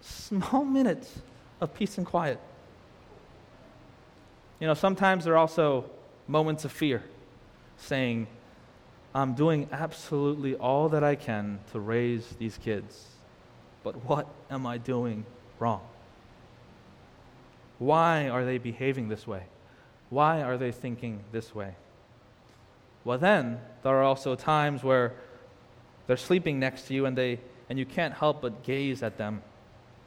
small 0.01 0.63
minutes 0.63 1.11
of 1.59 1.73
peace 1.73 1.97
and 1.97 2.05
quiet. 2.05 2.39
You 4.59 4.67
know, 4.67 4.75
sometimes 4.75 5.25
there 5.25 5.33
are 5.33 5.37
also 5.37 5.89
moments 6.27 6.65
of 6.65 6.71
fear, 6.71 7.03
saying, 7.77 8.27
I'm 9.15 9.33
doing 9.33 9.69
absolutely 9.71 10.55
all 10.55 10.89
that 10.89 11.03
I 11.03 11.15
can 11.15 11.59
to 11.71 11.79
raise 11.79 12.27
these 12.39 12.57
kids, 12.57 13.07
but 13.83 14.05
what 14.05 14.27
am 14.49 14.65
I 14.65 14.77
doing 14.77 15.25
wrong? 15.59 15.81
Why 17.77 18.29
are 18.29 18.45
they 18.45 18.57
behaving 18.57 19.09
this 19.09 19.27
way? 19.27 19.43
Why 20.09 20.41
are 20.41 20.57
they 20.57 20.71
thinking 20.71 21.19
this 21.31 21.53
way? 21.53 21.75
Well, 23.03 23.17
then, 23.17 23.59
there 23.83 23.95
are 23.95 24.03
also 24.03 24.35
times 24.35 24.83
where 24.83 25.13
they're 26.07 26.17
sleeping 26.17 26.59
next 26.59 26.83
to 26.87 26.93
you 26.93 27.05
and, 27.05 27.17
they, 27.17 27.39
and 27.69 27.77
you 27.77 27.85
can't 27.85 28.13
help 28.13 28.41
but 28.41 28.63
gaze 28.63 29.03
at 29.03 29.17
them 29.17 29.41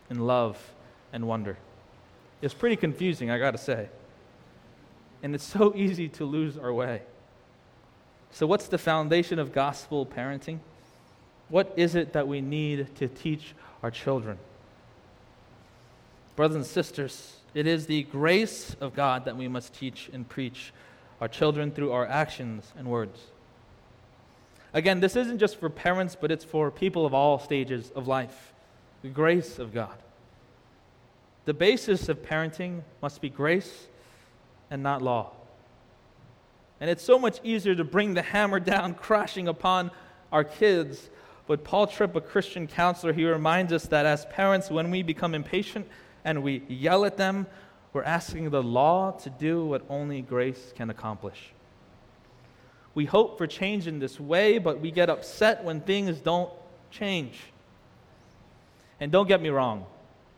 in 0.09 0.26
love 0.26 0.59
and 1.12 1.29
wonder. 1.29 1.59
It's 2.40 2.55
pretty 2.55 2.76
confusing, 2.76 3.31
I 3.31 3.38
gotta 3.38 3.59
say 3.59 3.88
and 5.26 5.34
it's 5.34 5.42
so 5.42 5.74
easy 5.74 6.08
to 6.08 6.24
lose 6.24 6.56
our 6.56 6.72
way. 6.72 7.02
So, 8.30 8.46
what's 8.46 8.68
the 8.68 8.78
foundation 8.78 9.40
of 9.40 9.52
gospel 9.52 10.06
parenting? 10.06 10.60
What 11.48 11.72
is 11.74 11.96
it 11.96 12.12
that 12.12 12.28
we 12.28 12.40
need 12.40 12.94
to 12.94 13.08
teach 13.08 13.52
our 13.82 13.90
children? 13.90 14.38
Brothers 16.36 16.54
and 16.54 16.64
sisters, 16.64 17.38
it 17.54 17.66
is 17.66 17.86
the 17.86 18.04
grace 18.04 18.76
of 18.80 18.94
God 18.94 19.24
that 19.24 19.36
we 19.36 19.48
must 19.48 19.74
teach 19.74 20.08
and 20.12 20.28
preach 20.28 20.72
our 21.20 21.26
children 21.26 21.72
through 21.72 21.90
our 21.90 22.06
actions 22.06 22.72
and 22.78 22.86
words. 22.86 23.18
Again, 24.72 25.00
this 25.00 25.16
isn't 25.16 25.38
just 25.38 25.56
for 25.58 25.68
parents, 25.68 26.14
but 26.14 26.30
it's 26.30 26.44
for 26.44 26.70
people 26.70 27.04
of 27.04 27.14
all 27.14 27.40
stages 27.40 27.90
of 27.96 28.06
life. 28.06 28.52
The 29.02 29.08
grace 29.08 29.58
of 29.58 29.74
God. 29.74 29.98
The 31.46 31.54
basis 31.54 32.08
of 32.08 32.22
parenting 32.22 32.82
must 33.02 33.20
be 33.20 33.28
grace 33.28 33.88
and 34.70 34.83
not 34.83 35.02
law. 35.02 35.33
And 36.81 36.90
it's 36.90 37.02
so 37.02 37.18
much 37.18 37.38
easier 37.42 37.74
to 37.74 37.85
bring 37.85 38.14
the 38.14 38.22
hammer 38.22 38.61
down 38.61 38.94
crashing 39.07 39.48
upon 39.48 39.90
our 40.33 40.44
kids. 40.44 41.09
But 41.46 41.64
Paul 41.64 41.87
Tripp, 41.87 42.14
a 42.16 42.20
Christian 42.20 42.66
counselor, 42.66 43.12
he 43.12 43.24
reminds 43.24 43.72
us 43.72 43.87
that 43.87 44.05
as 44.05 44.26
parents, 44.26 44.70
when 44.70 44.90
we 44.90 45.02
become 45.02 45.35
impatient 45.35 45.87
and 46.24 46.42
we 46.42 46.62
yell 46.68 47.05
at 47.05 47.16
them, 47.16 47.46
we're 47.92 48.02
asking 48.02 48.50
the 48.50 48.62
law 48.62 49.12
to 49.12 49.31
do 49.31 49.64
what 49.64 49.83
only 49.88 50.20
grace 50.20 50.72
can 50.76 50.90
accomplish. 50.90 51.52
We 52.94 53.05
hope 53.05 53.38
for 53.38 53.46
change 53.46 53.87
in 53.87 53.98
this 53.98 54.18
way, 54.18 54.59
but 54.59 54.81
we 54.81 54.90
get 54.90 55.09
upset 55.09 55.64
when 55.64 55.81
things 55.81 56.18
don't 56.18 56.50
change. 56.90 57.38
And 59.00 59.12
don't 59.12 59.29
get 59.29 59.40
me 59.40 59.50
wrong, 59.50 59.87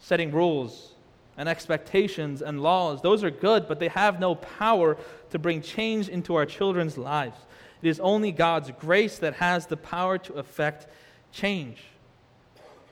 setting 0.01 0.31
rules 0.31 0.95
and 1.38 1.48
expectations 1.48 2.42
and 2.42 2.61
laws. 2.61 3.01
Those 3.01 3.22
are 3.24 3.31
good, 3.31 3.68
but 3.68 3.79
they 3.79 3.88
have 3.88 4.18
no 4.18 4.35
power 4.35 4.98
to 5.31 5.38
bring 5.38 5.62
change 5.62 6.09
into 6.09 6.35
our 6.35 6.44
children's 6.44 6.98
lives. 6.98 7.38
It 7.81 7.88
is 7.88 8.01
only 8.01 8.33
God's 8.33 8.72
grace 8.81 9.18
that 9.20 9.35
has 9.35 9.66
the 9.66 9.77
power 9.77 10.18
to 10.18 10.35
affect 10.35 10.88
change. 11.33 11.79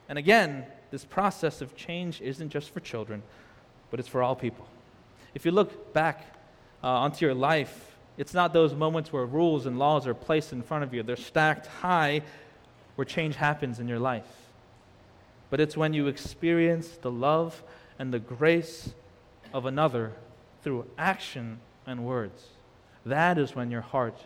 And 0.07 0.17
again, 0.17 0.65
this 0.91 1.03
process 1.03 1.59
of 1.59 1.75
change 1.75 2.21
isn't 2.21 2.49
just 2.49 2.73
for 2.73 2.79
children, 2.79 3.21
but 3.91 3.99
it's 3.99 4.07
for 4.07 4.23
all 4.23 4.35
people. 4.35 4.65
If 5.35 5.45
you 5.45 5.51
look 5.51 5.93
back 5.93 6.25
uh, 6.81 6.87
onto 6.87 7.25
your 7.25 7.35
life, 7.35 7.97
it's 8.17 8.33
not 8.33 8.53
those 8.53 8.73
moments 8.73 9.11
where 9.11 9.25
rules 9.25 9.65
and 9.65 9.77
laws 9.77 10.07
are 10.07 10.13
placed 10.13 10.53
in 10.53 10.61
front 10.61 10.85
of 10.85 10.93
you, 10.93 11.03
they're 11.03 11.17
stacked 11.17 11.67
high 11.67 12.21
where 12.95 13.03
change 13.03 13.35
happens 13.35 13.79
in 13.79 13.89
your 13.89 13.99
life. 13.99 14.25
But 15.49 15.59
it's 15.59 15.75
when 15.75 15.93
you 15.93 16.07
experience 16.07 16.87
the 16.87 17.11
love 17.11 17.61
and 17.99 18.13
the 18.13 18.19
grace 18.19 18.93
of 19.53 19.65
another 19.65 20.13
through 20.63 20.85
action 20.97 21.59
and 21.85 22.05
words. 22.05 22.43
That 23.05 23.37
is 23.37 23.55
when 23.55 23.71
your 23.71 23.81
heart 23.81 24.17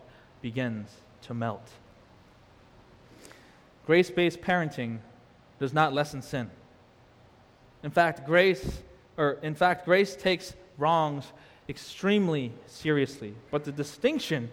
begins 0.41 0.89
to 1.23 1.33
melt. 1.33 1.69
Grace 3.85 4.09
based 4.09 4.41
parenting 4.41 4.99
does 5.59 5.73
not 5.73 5.93
lessen 5.93 6.21
sin. 6.21 6.49
In 7.83 7.91
fact, 7.91 8.25
grace, 8.25 8.81
or 9.17 9.37
in 9.41 9.55
fact, 9.55 9.85
grace 9.85 10.15
takes 10.15 10.53
wrongs 10.77 11.25
extremely 11.69 12.51
seriously. 12.67 13.33
But 13.49 13.63
the 13.63 13.71
distinction 13.71 14.49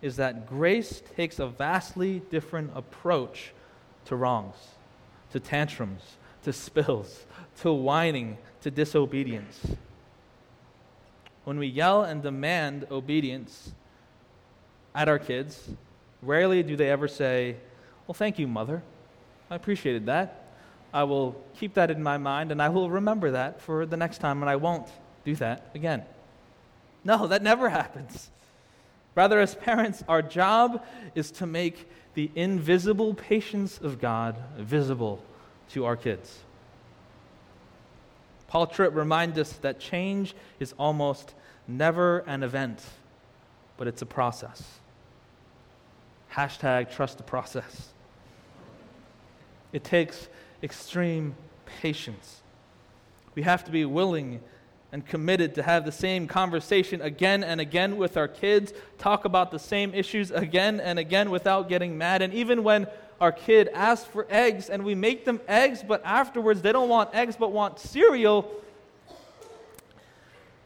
is 0.00 0.16
that 0.16 0.46
grace 0.48 1.02
takes 1.16 1.38
a 1.38 1.46
vastly 1.46 2.22
different 2.30 2.70
approach 2.74 3.52
to 4.06 4.16
wrongs, 4.16 4.56
to 5.32 5.40
tantrums, 5.40 6.02
to 6.44 6.52
spills, 6.52 7.24
to 7.60 7.72
whining, 7.72 8.38
to 8.62 8.70
disobedience. 8.70 9.60
When 11.44 11.58
we 11.58 11.66
yell 11.66 12.02
and 12.02 12.22
demand 12.22 12.86
obedience 12.90 13.72
at 14.94 15.08
our 15.08 15.18
kids, 15.18 15.70
rarely 16.22 16.62
do 16.62 16.76
they 16.76 16.90
ever 16.90 17.08
say, 17.08 17.56
Well, 18.06 18.14
thank 18.14 18.38
you, 18.38 18.46
mother. 18.46 18.82
I 19.50 19.56
appreciated 19.56 20.06
that. 20.06 20.38
I 20.94 21.04
will 21.04 21.42
keep 21.58 21.74
that 21.74 21.90
in 21.90 22.02
my 22.02 22.18
mind 22.18 22.52
and 22.52 22.60
I 22.60 22.68
will 22.68 22.90
remember 22.90 23.32
that 23.32 23.60
for 23.60 23.86
the 23.86 23.96
next 23.96 24.18
time 24.18 24.42
and 24.42 24.50
I 24.50 24.56
won't 24.56 24.88
do 25.24 25.34
that 25.36 25.70
again. 25.74 26.04
No, 27.04 27.26
that 27.26 27.42
never 27.42 27.68
happens. 27.68 28.30
Rather, 29.14 29.40
as 29.40 29.54
parents, 29.54 30.02
our 30.08 30.22
job 30.22 30.84
is 31.14 31.30
to 31.32 31.46
make 31.46 31.88
the 32.14 32.30
invisible 32.34 33.14
patience 33.14 33.78
of 33.78 34.00
God 34.00 34.36
visible 34.56 35.22
to 35.72 35.84
our 35.84 35.96
kids. 35.96 36.38
Paul 38.48 38.66
Tripp 38.66 38.94
reminds 38.94 39.38
us 39.38 39.52
that 39.62 39.80
change 39.80 40.34
is 40.60 40.74
almost 40.78 41.34
never 41.66 42.18
an 42.20 42.42
event, 42.42 42.82
but 43.76 43.86
it's 43.86 44.02
a 44.02 44.06
process. 44.06 44.62
Hashtag 46.32 46.90
trust 46.90 47.16
the 47.16 47.24
process. 47.24 47.88
It 49.72 49.84
takes 49.84 50.28
extreme 50.62 51.34
patience. 51.80 52.42
We 53.34 53.42
have 53.42 53.64
to 53.64 53.70
be 53.70 53.84
willing 53.86 54.40
and 54.92 55.06
committed 55.06 55.54
to 55.54 55.62
have 55.62 55.86
the 55.86 55.92
same 55.92 56.28
conversation 56.28 57.00
again 57.00 57.42
and 57.42 57.58
again 57.58 57.96
with 57.96 58.18
our 58.18 58.28
kids, 58.28 58.74
talk 58.98 59.24
about 59.24 59.50
the 59.50 59.58
same 59.58 59.94
issues 59.94 60.30
again 60.30 60.78
and 60.80 60.98
again 60.98 61.30
without 61.30 61.70
getting 61.70 61.96
mad. 61.96 62.20
And 62.20 62.34
even 62.34 62.62
when 62.62 62.86
our 63.22 63.30
kid 63.30 63.68
asks 63.72 64.04
for 64.04 64.26
eggs 64.28 64.68
and 64.68 64.84
we 64.84 64.96
make 64.96 65.24
them 65.24 65.40
eggs, 65.46 65.80
but 65.86 66.04
afterwards 66.04 66.60
they 66.60 66.72
don't 66.72 66.88
want 66.88 67.14
eggs 67.14 67.36
but 67.36 67.52
want 67.52 67.78
cereal, 67.78 68.50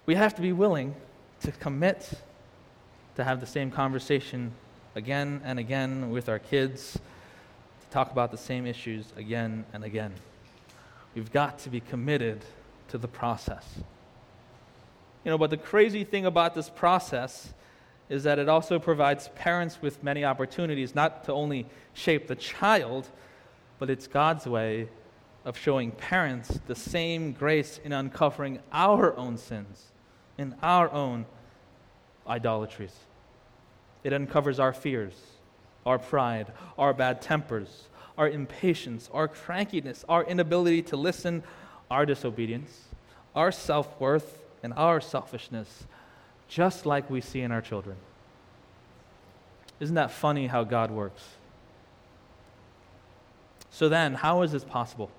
we 0.06 0.14
have 0.14 0.34
to 0.34 0.40
be 0.40 0.52
willing 0.52 0.94
to 1.42 1.52
commit 1.52 2.10
to 3.16 3.22
have 3.22 3.40
the 3.40 3.46
same 3.46 3.70
conversation 3.70 4.52
again 4.94 5.42
and 5.44 5.58
again 5.58 6.08
with 6.08 6.30
our 6.30 6.38
kids, 6.38 6.94
to 6.94 7.90
talk 7.90 8.10
about 8.10 8.30
the 8.30 8.38
same 8.38 8.66
issues 8.66 9.12
again 9.18 9.66
and 9.74 9.84
again. 9.84 10.14
We've 11.14 11.30
got 11.30 11.58
to 11.58 11.68
be 11.68 11.80
committed 11.80 12.42
to 12.88 12.96
the 12.96 13.08
process. 13.08 13.66
You 15.26 15.30
know, 15.30 15.36
but 15.36 15.50
the 15.50 15.58
crazy 15.58 16.04
thing 16.04 16.24
about 16.24 16.54
this 16.54 16.70
process 16.70 17.52
is 18.08 18.22
that 18.24 18.38
it 18.38 18.48
also 18.48 18.78
provides 18.78 19.28
parents 19.34 19.80
with 19.82 20.02
many 20.02 20.24
opportunities 20.24 20.94
not 20.94 21.24
to 21.24 21.32
only 21.32 21.66
shape 21.92 22.28
the 22.28 22.36
child, 22.36 23.08
but 23.78 23.90
it's 23.90 24.06
God's 24.06 24.46
way 24.46 24.88
of 25.44 25.56
showing 25.56 25.90
parents 25.92 26.60
the 26.66 26.74
same 26.74 27.32
grace 27.32 27.80
in 27.84 27.92
uncovering 27.92 28.58
our 28.72 29.16
own 29.16 29.36
sins, 29.36 29.92
in 30.38 30.54
our 30.62 30.90
own 30.92 31.26
idolatries. 32.26 32.94
It 34.04 34.12
uncovers 34.12 34.58
our 34.60 34.72
fears, 34.72 35.14
our 35.84 35.98
pride, 35.98 36.52
our 36.78 36.92
bad 36.92 37.22
tempers, 37.22 37.88
our 38.18 38.28
impatience, 38.28 39.10
our 39.12 39.28
crankiness, 39.28 40.04
our 40.08 40.24
inability 40.24 40.82
to 40.82 40.96
listen, 40.96 41.42
our 41.90 42.06
disobedience, 42.06 42.84
our 43.34 43.52
self 43.52 44.00
worth, 44.00 44.42
and 44.62 44.72
our 44.74 45.00
selfishness, 45.00 45.86
just 46.48 46.86
like 46.86 47.10
we 47.10 47.20
see 47.20 47.40
in 47.40 47.52
our 47.52 47.60
children. 47.60 47.96
Isn't 49.80 49.96
that 49.96 50.10
funny 50.10 50.46
how 50.46 50.64
God 50.64 50.90
works? 50.90 51.22
So 53.70 53.88
then, 53.88 54.14
how 54.14 54.42
is 54.42 54.52
this 54.52 54.64
possible? 54.64 55.10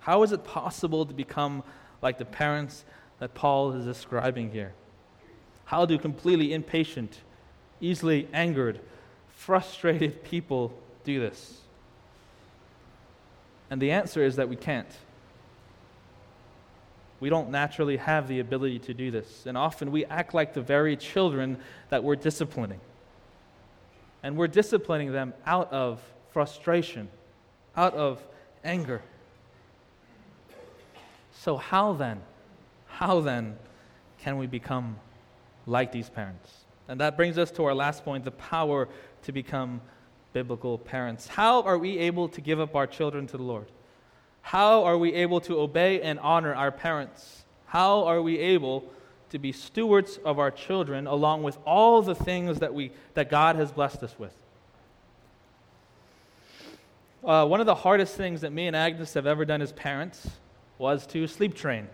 How 0.00 0.22
is 0.22 0.30
it 0.30 0.44
possible 0.44 1.04
to 1.06 1.12
become 1.12 1.64
like 2.00 2.18
the 2.18 2.24
parents 2.24 2.84
that 3.18 3.34
Paul 3.34 3.72
is 3.72 3.84
describing 3.84 4.52
here? 4.52 4.74
How 5.64 5.84
do 5.86 5.98
completely 5.98 6.52
impatient, 6.52 7.18
easily 7.80 8.28
angered, 8.32 8.78
frustrated 9.34 10.22
people 10.22 10.72
do 11.02 11.18
this? 11.18 11.60
And 13.68 13.82
the 13.82 13.90
answer 13.90 14.24
is 14.24 14.36
that 14.36 14.48
we 14.48 14.54
can't. 14.54 14.86
We 17.20 17.30
don't 17.30 17.50
naturally 17.50 17.96
have 17.96 18.28
the 18.28 18.40
ability 18.40 18.80
to 18.80 18.94
do 18.94 19.10
this. 19.10 19.46
And 19.46 19.56
often 19.56 19.90
we 19.90 20.04
act 20.04 20.34
like 20.34 20.54
the 20.54 20.60
very 20.60 20.96
children 20.96 21.58
that 21.88 22.04
we're 22.04 22.16
disciplining. 22.16 22.80
And 24.22 24.36
we're 24.36 24.48
disciplining 24.48 25.12
them 25.12 25.32
out 25.46 25.72
of 25.72 26.02
frustration, 26.32 27.08
out 27.76 27.94
of 27.94 28.22
anger. 28.64 29.02
So, 31.32 31.56
how 31.56 31.92
then, 31.92 32.20
how 32.86 33.20
then 33.20 33.56
can 34.18 34.36
we 34.36 34.46
become 34.46 34.96
like 35.66 35.92
these 35.92 36.10
parents? 36.10 36.50
And 36.88 37.00
that 37.00 37.16
brings 37.16 37.38
us 37.38 37.50
to 37.52 37.64
our 37.64 37.74
last 37.74 38.04
point 38.04 38.24
the 38.24 38.30
power 38.30 38.88
to 39.22 39.32
become 39.32 39.80
biblical 40.32 40.78
parents. 40.78 41.26
How 41.26 41.62
are 41.62 41.78
we 41.78 41.98
able 41.98 42.28
to 42.28 42.40
give 42.40 42.60
up 42.60 42.74
our 42.74 42.86
children 42.86 43.26
to 43.28 43.36
the 43.36 43.42
Lord? 43.42 43.66
How 44.46 44.84
are 44.84 44.96
we 44.96 45.12
able 45.12 45.40
to 45.40 45.58
obey 45.58 46.00
and 46.00 46.20
honor 46.20 46.54
our 46.54 46.70
parents? 46.70 47.42
How 47.66 48.04
are 48.04 48.22
we 48.22 48.38
able 48.38 48.84
to 49.30 49.40
be 49.40 49.50
stewards 49.50 50.20
of 50.24 50.38
our 50.38 50.52
children 50.52 51.08
along 51.08 51.42
with 51.42 51.58
all 51.66 52.00
the 52.00 52.14
things 52.14 52.60
that, 52.60 52.72
we, 52.72 52.92
that 53.14 53.28
God 53.28 53.56
has 53.56 53.72
blessed 53.72 54.04
us 54.04 54.14
with? 54.16 54.32
Uh, 57.24 57.44
one 57.44 57.58
of 57.58 57.66
the 57.66 57.74
hardest 57.74 58.14
things 58.14 58.42
that 58.42 58.52
me 58.52 58.68
and 58.68 58.76
Agnes 58.76 59.14
have 59.14 59.26
ever 59.26 59.44
done 59.44 59.60
as 59.62 59.72
parents 59.72 60.30
was 60.78 61.08
to 61.08 61.26
sleep 61.26 61.56
train. 61.56 61.88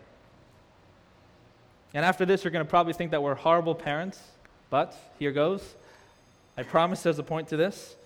And 1.95 2.05
after 2.05 2.27
this, 2.27 2.45
you're 2.45 2.51
going 2.51 2.67
to 2.67 2.69
probably 2.69 2.93
think 2.93 3.13
that 3.13 3.23
we're 3.23 3.35
horrible 3.35 3.75
parents, 3.75 4.21
but 4.69 4.95
here 5.19 5.33
goes. 5.33 5.75
I 6.59 6.65
promise 6.65 7.03
there's 7.03 7.19
a 7.19 7.23
point 7.23 7.49
to 7.49 7.57
this. 7.57 7.97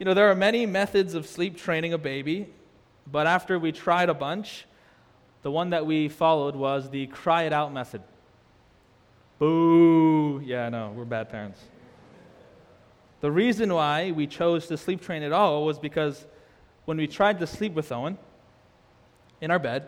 You 0.00 0.06
know, 0.06 0.14
there 0.14 0.28
are 0.28 0.34
many 0.34 0.66
methods 0.66 1.14
of 1.14 1.24
sleep 1.24 1.56
training 1.56 1.92
a 1.92 1.98
baby, 1.98 2.48
but 3.06 3.26
after 3.26 3.58
we 3.58 3.72
tried 3.72 4.08
a 4.08 4.14
bunch, 4.14 4.66
the 5.42 5.50
one 5.50 5.70
that 5.70 5.86
we 5.86 6.08
followed 6.08 6.56
was 6.56 6.90
the 6.90 7.06
cry 7.06 7.44
it 7.44 7.52
out 7.52 7.72
method. 7.72 8.02
Boo! 9.38 10.40
Yeah, 10.44 10.68
no, 10.68 10.92
we're 10.94 11.04
bad 11.04 11.30
parents. 11.30 11.60
The 13.20 13.30
reason 13.30 13.72
why 13.72 14.12
we 14.12 14.26
chose 14.26 14.66
to 14.68 14.76
sleep 14.76 15.00
train 15.00 15.22
at 15.22 15.32
all 15.32 15.64
was 15.64 15.78
because 15.78 16.26
when 16.84 16.96
we 16.96 17.06
tried 17.06 17.38
to 17.40 17.46
sleep 17.46 17.74
with 17.74 17.92
Owen 17.92 18.18
in 19.40 19.50
our 19.50 19.58
bed, 19.58 19.86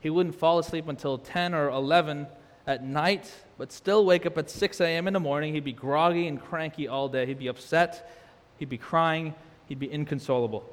he 0.00 0.10
wouldn't 0.10 0.34
fall 0.34 0.58
asleep 0.58 0.88
until 0.88 1.18
10 1.18 1.54
or 1.54 1.68
11 1.68 2.26
at 2.66 2.84
night, 2.84 3.32
but 3.58 3.72
still 3.72 4.04
wake 4.04 4.26
up 4.26 4.36
at 4.38 4.50
6 4.50 4.80
a.m. 4.80 5.06
in 5.06 5.14
the 5.14 5.20
morning. 5.20 5.54
He'd 5.54 5.64
be 5.64 5.72
groggy 5.72 6.26
and 6.26 6.40
cranky 6.40 6.88
all 6.88 7.08
day. 7.08 7.26
He'd 7.26 7.38
be 7.38 7.48
upset. 7.48 8.10
He'd 8.58 8.68
be 8.68 8.78
crying. 8.78 9.34
He'd 9.68 9.78
be 9.78 9.92
inconsolable. 9.92 10.64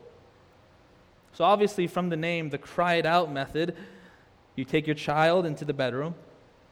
So, 1.33 1.43
obviously, 1.43 1.87
from 1.87 2.09
the 2.09 2.17
name, 2.17 2.49
the 2.49 2.57
cry 2.57 2.95
it 2.95 3.05
out 3.05 3.31
method, 3.31 3.75
you 4.55 4.65
take 4.65 4.87
your 4.87 4.95
child 4.95 5.45
into 5.45 5.63
the 5.63 5.73
bedroom, 5.73 6.15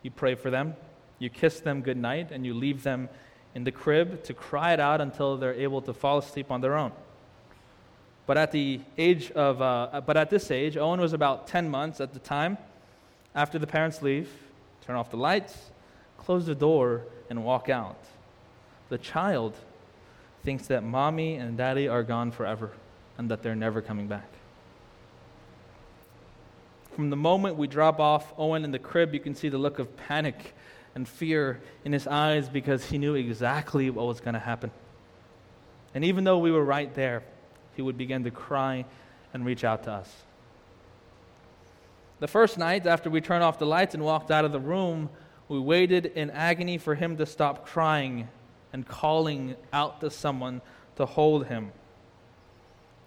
you 0.02 0.12
pray 0.12 0.36
for 0.36 0.50
them, 0.50 0.76
you 1.20 1.30
kiss 1.30 1.60
them 1.60 1.82
goodnight, 1.82 2.32
and 2.32 2.46
you 2.46 2.54
leave 2.54 2.84
them 2.84 3.10
in 3.56 3.63
the 3.63 3.72
crib 3.72 4.24
to 4.24 4.34
cry 4.34 4.74
it 4.74 4.80
out 4.80 5.02
until 5.02 5.38
they're 5.38 5.54
able 5.54 5.82
to 5.82 5.93
fall 5.93 6.17
asleep 6.17 6.52
on 6.52 6.62
their 6.62 6.76
own. 6.76 6.91
But 8.28 8.38
at 8.38 8.52
the 8.52 8.82
age 8.98 9.32
of, 9.32 9.62
uh, 9.62 10.02
but 10.06 10.17
at 10.17 10.30
this 10.30 10.52
age, 10.52 10.76
Owen 10.76 11.00
was 11.00 11.13
about 11.13 11.48
10 11.48 11.70
months 11.70 12.02
at 12.02 12.13
the 12.13 12.20
time. 12.20 12.58
After 13.34 13.58
the 13.58 13.65
parents 13.65 14.02
leave, 14.02 14.30
turn 14.82 14.96
off 14.96 15.10
the 15.10 15.17
lights, 15.17 15.72
close 16.17 16.46
the 16.46 16.56
door, 16.56 17.04
and 17.30 17.43
walk 17.43 17.70
out. 17.70 18.04
The 18.89 18.98
child 18.98 19.56
thinks 20.43 20.67
that 20.67 20.84
mommy 20.84 21.36
and 21.36 21.58
daddy 21.58 21.88
are 21.88 22.04
gone 22.04 22.32
forever 22.32 22.72
and 23.17 23.32
that 23.32 23.43
they're 23.43 23.56
never 23.56 23.82
coming 23.82 24.08
back. 24.08 24.28
From 26.98 27.12
the 27.12 27.16
moment 27.16 27.58
we 27.58 27.68
drop 27.68 28.00
off 28.00 28.34
Owen 28.40 28.64
in 28.64 28.72
the 28.72 28.80
crib, 28.80 29.14
you 29.14 29.20
can 29.20 29.36
see 29.36 29.50
the 29.50 29.60
look 29.60 29.78
of 29.78 29.96
panic 29.98 30.56
and 30.96 31.08
fear 31.08 31.62
in 31.86 31.94
his 31.94 32.08
eyes 32.08 32.50
because 32.50 32.84
he 32.86 32.98
knew 32.98 33.14
exactly 33.14 33.92
what 33.92 34.08
was 34.08 34.20
going 34.20 34.34
to 34.34 34.40
happen. 34.40 34.72
And 35.94 36.04
even 36.04 36.24
though 36.24 36.40
we 36.40 36.50
were 36.50 36.64
right 36.64 36.92
there, 36.96 37.22
he 37.76 37.84
would 37.84 38.00
begin 38.00 38.24
to 38.24 38.32
cry 38.32 38.84
and 39.32 39.46
reach 39.46 39.64
out 39.64 39.84
to 39.84 39.92
us. 39.92 40.12
The 42.20 42.28
first 42.28 42.58
night, 42.58 42.88
after 42.88 43.12
we 43.12 43.22
turned 43.22 43.44
off 43.44 43.60
the 43.60 43.68
lights 43.68 43.94
and 43.94 44.04
walked 44.04 44.32
out 44.32 44.44
of 44.44 44.52
the 44.52 44.60
room, 44.60 45.12
we 45.50 45.60
waited 45.60 46.08
in 46.08 46.32
agony 46.32 46.80
for 46.80 46.96
him 46.96 47.18
to 47.18 47.28
stop 47.28 47.68
crying 47.68 48.28
and 48.74 48.88
calling 48.88 49.56
out 49.72 50.02
to 50.02 50.10
someone 50.10 50.64
to 50.96 51.06
hold 51.06 51.46
him. 51.46 51.74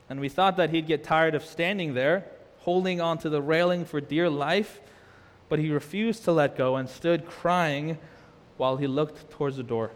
And 0.08 0.20
we 0.20 0.28
thought 0.28 0.58
that 0.58 0.70
he'd 0.70 0.86
get 0.86 1.02
tired 1.02 1.34
of 1.34 1.44
standing 1.44 1.94
there 1.94 2.24
holding 2.60 3.00
onto 3.00 3.28
the 3.28 3.42
railing 3.42 3.84
for 3.84 4.00
dear 4.00 4.28
life, 4.28 4.80
but 5.48 5.58
he 5.58 5.70
refused 5.70 6.24
to 6.24 6.32
let 6.32 6.56
go 6.56 6.76
and 6.76 6.88
stood 6.88 7.26
crying 7.26 7.98
while 8.56 8.76
he 8.76 8.86
looked 8.86 9.30
towards 9.30 9.56
the 9.56 9.62
door. 9.62 9.90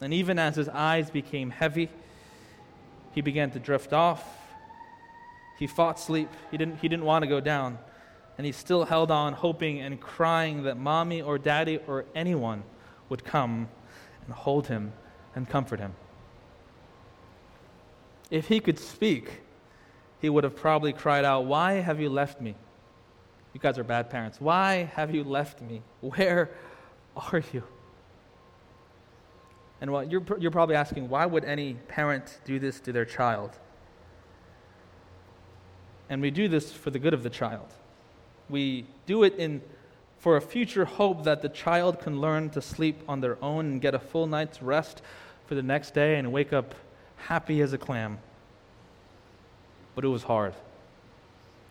And 0.00 0.12
even 0.12 0.38
as 0.38 0.56
his 0.56 0.68
eyes 0.68 1.10
became 1.10 1.50
heavy, 1.50 1.88
he 3.14 3.20
began 3.20 3.50
to 3.52 3.58
drift 3.58 3.92
off. 3.92 4.22
He 5.58 5.66
fought 5.66 6.00
sleep. 6.00 6.28
He 6.50 6.56
didn't, 6.56 6.78
he 6.78 6.88
didn't 6.88 7.04
want 7.04 7.22
to 7.22 7.28
go 7.28 7.40
down. 7.40 7.78
And 8.36 8.44
he 8.44 8.52
still 8.52 8.84
held 8.84 9.10
on, 9.12 9.34
hoping 9.34 9.80
and 9.80 10.00
crying 10.00 10.64
that 10.64 10.76
mommy 10.76 11.22
or 11.22 11.38
daddy 11.38 11.78
or 11.86 12.06
anyone 12.14 12.64
would 13.08 13.24
come 13.24 13.68
and 14.24 14.34
hold 14.34 14.66
him 14.66 14.92
and 15.36 15.48
comfort 15.48 15.78
him. 15.78 15.94
If 18.30 18.48
he 18.48 18.58
could 18.58 18.78
speak, 18.78 19.42
he 20.24 20.30
would 20.30 20.42
have 20.42 20.56
probably 20.56 20.94
cried 20.94 21.26
out, 21.26 21.44
Why 21.44 21.74
have 21.74 22.00
you 22.00 22.08
left 22.08 22.40
me? 22.40 22.54
You 23.52 23.60
guys 23.60 23.78
are 23.78 23.84
bad 23.84 24.08
parents. 24.08 24.40
Why 24.40 24.88
have 24.94 25.14
you 25.14 25.22
left 25.22 25.60
me? 25.60 25.82
Where 26.00 26.50
are 27.14 27.42
you? 27.52 27.62
And 29.82 29.92
what 29.92 30.10
you're, 30.10 30.24
you're 30.38 30.50
probably 30.50 30.76
asking, 30.76 31.10
why 31.10 31.26
would 31.26 31.44
any 31.44 31.74
parent 31.88 32.40
do 32.46 32.58
this 32.58 32.80
to 32.80 32.92
their 32.92 33.04
child? 33.04 33.50
And 36.08 36.22
we 36.22 36.30
do 36.30 36.48
this 36.48 36.72
for 36.72 36.90
the 36.90 36.98
good 36.98 37.12
of 37.12 37.22
the 37.22 37.28
child. 37.28 37.74
We 38.48 38.86
do 39.04 39.24
it 39.24 39.34
in, 39.34 39.60
for 40.18 40.38
a 40.38 40.40
future 40.40 40.86
hope 40.86 41.24
that 41.24 41.42
the 41.42 41.50
child 41.50 42.00
can 42.00 42.18
learn 42.18 42.48
to 42.50 42.62
sleep 42.62 43.02
on 43.06 43.20
their 43.20 43.36
own 43.44 43.66
and 43.72 43.80
get 43.80 43.94
a 43.94 43.98
full 43.98 44.26
night's 44.26 44.62
rest 44.62 45.02
for 45.46 45.54
the 45.54 45.62
next 45.62 45.92
day 45.92 46.16
and 46.16 46.32
wake 46.32 46.54
up 46.54 46.74
happy 47.16 47.60
as 47.60 47.74
a 47.74 47.78
clam. 47.78 48.18
But 49.94 50.04
it 50.04 50.08
was 50.08 50.22
hard. 50.22 50.54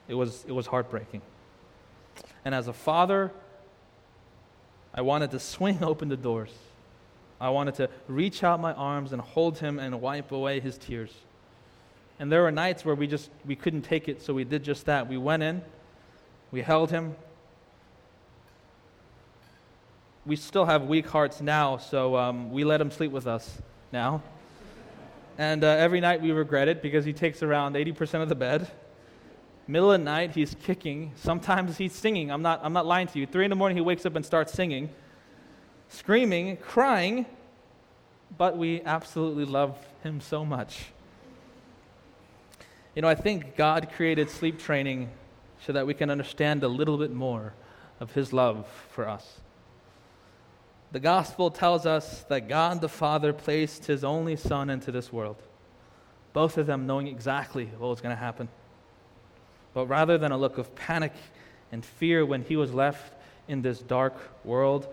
It 0.07 0.15
was, 0.15 0.43
it 0.47 0.51
was 0.51 0.67
heartbreaking. 0.67 1.21
And 2.45 2.53
as 2.53 2.67
a 2.67 2.73
father, 2.73 3.31
I 4.93 5.01
wanted 5.01 5.31
to 5.31 5.39
swing 5.53 5.83
open 5.83 6.09
the 6.09 6.17
doors. 6.17 6.51
I 7.39 7.49
wanted 7.49 7.75
to 7.75 7.89
reach 8.07 8.43
out 8.43 8.59
my 8.59 8.73
arms 8.73 9.11
and 9.11 9.21
hold 9.21 9.57
him 9.59 9.79
and 9.79 9.99
wipe 9.99 10.31
away 10.31 10.59
his 10.59 10.77
tears. 10.77 11.11
And 12.19 12.31
there 12.31 12.41
were 12.41 12.51
nights 12.51 12.85
where 12.85 12.95
we 12.95 13.07
just 13.07 13.29
we 13.45 13.55
couldn't 13.55 13.81
take 13.81 14.07
it, 14.07 14.21
so 14.21 14.33
we 14.33 14.43
did 14.43 14.63
just 14.63 14.85
that. 14.85 15.09
We 15.09 15.17
went 15.17 15.43
in, 15.43 15.61
we 16.51 16.61
held 16.61 16.91
him. 16.91 17.15
We 20.25 20.37
still 20.37 20.63
have 20.63 20.83
weak 20.83 21.07
hearts 21.07 21.41
now, 21.41 21.77
so 21.77 22.15
um, 22.15 22.51
we 22.51 22.63
let 22.63 22.79
him 22.79 22.91
sleep 22.91 23.11
with 23.11 23.27
us 23.27 23.61
now. 23.91 24.21
And 25.37 25.63
uh, 25.63 25.67
every 25.67 25.99
night 25.99 26.21
we 26.21 26.31
regret 26.31 26.67
it 26.67 26.81
because 26.81 27.05
he 27.05 27.13
takes 27.13 27.41
around 27.41 27.75
80% 27.75 28.21
of 28.21 28.29
the 28.29 28.35
bed. 28.35 28.69
Middle 29.67 29.91
of 29.91 29.99
the 29.99 30.05
night, 30.05 30.31
he's 30.31 30.55
kicking. 30.63 31.13
Sometimes 31.15 31.77
he's 31.77 31.93
singing. 31.93 32.31
I'm 32.31 32.41
not, 32.41 32.59
I'm 32.63 32.73
not 32.73 32.85
lying 32.85 33.07
to 33.07 33.19
you. 33.19 33.25
Three 33.25 33.45
in 33.45 33.49
the 33.49 33.55
morning, 33.55 33.77
he 33.77 33.81
wakes 33.81 34.05
up 34.05 34.15
and 34.15 34.25
starts 34.25 34.53
singing, 34.53 34.89
screaming, 35.87 36.57
crying. 36.57 37.25
But 38.37 38.57
we 38.57 38.81
absolutely 38.81 39.45
love 39.45 39.77
him 40.03 40.19
so 40.19 40.43
much. 40.43 40.85
You 42.95 43.01
know, 43.01 43.07
I 43.07 43.15
think 43.15 43.55
God 43.55 43.89
created 43.95 44.29
sleep 44.29 44.59
training 44.59 45.09
so 45.65 45.73
that 45.73 45.87
we 45.87 45.93
can 45.93 46.09
understand 46.09 46.63
a 46.63 46.67
little 46.67 46.97
bit 46.97 47.11
more 47.11 47.53
of 47.99 48.11
his 48.11 48.33
love 48.33 48.67
for 48.91 49.07
us. 49.07 49.39
The 50.93 50.99
gospel 50.99 51.49
tells 51.49 51.87
us 51.87 52.23
that 52.29 52.47
God 52.47 52.79
the 52.79 52.87
Father 52.87 53.33
placed 53.33 53.87
his 53.87 54.03
only 54.03 54.35
Son 54.35 54.69
into 54.69 54.91
this 54.91 55.11
world, 55.11 55.37
both 56.33 56.59
of 56.59 56.67
them 56.67 56.85
knowing 56.85 57.07
exactly 57.07 57.65
what 57.79 57.87
was 57.87 57.99
going 57.99 58.15
to 58.15 58.21
happen. 58.21 58.47
But 59.73 59.87
rather 59.87 60.19
than 60.19 60.31
a 60.31 60.37
look 60.37 60.59
of 60.59 60.75
panic 60.75 61.13
and 61.71 61.83
fear 61.83 62.23
when 62.23 62.43
he 62.43 62.55
was 62.55 62.75
left 62.75 63.11
in 63.47 63.63
this 63.63 63.79
dark 63.79 64.13
world, 64.45 64.87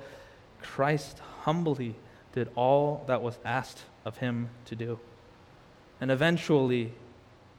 Christ 0.63 1.19
humbly 1.43 1.95
did 2.33 2.49
all 2.55 3.05
that 3.07 3.21
was 3.21 3.39
asked 3.45 3.83
of 4.07 4.17
him 4.17 4.49
to 4.65 4.75
do. 4.75 4.99
And 6.01 6.11
eventually, 6.11 6.95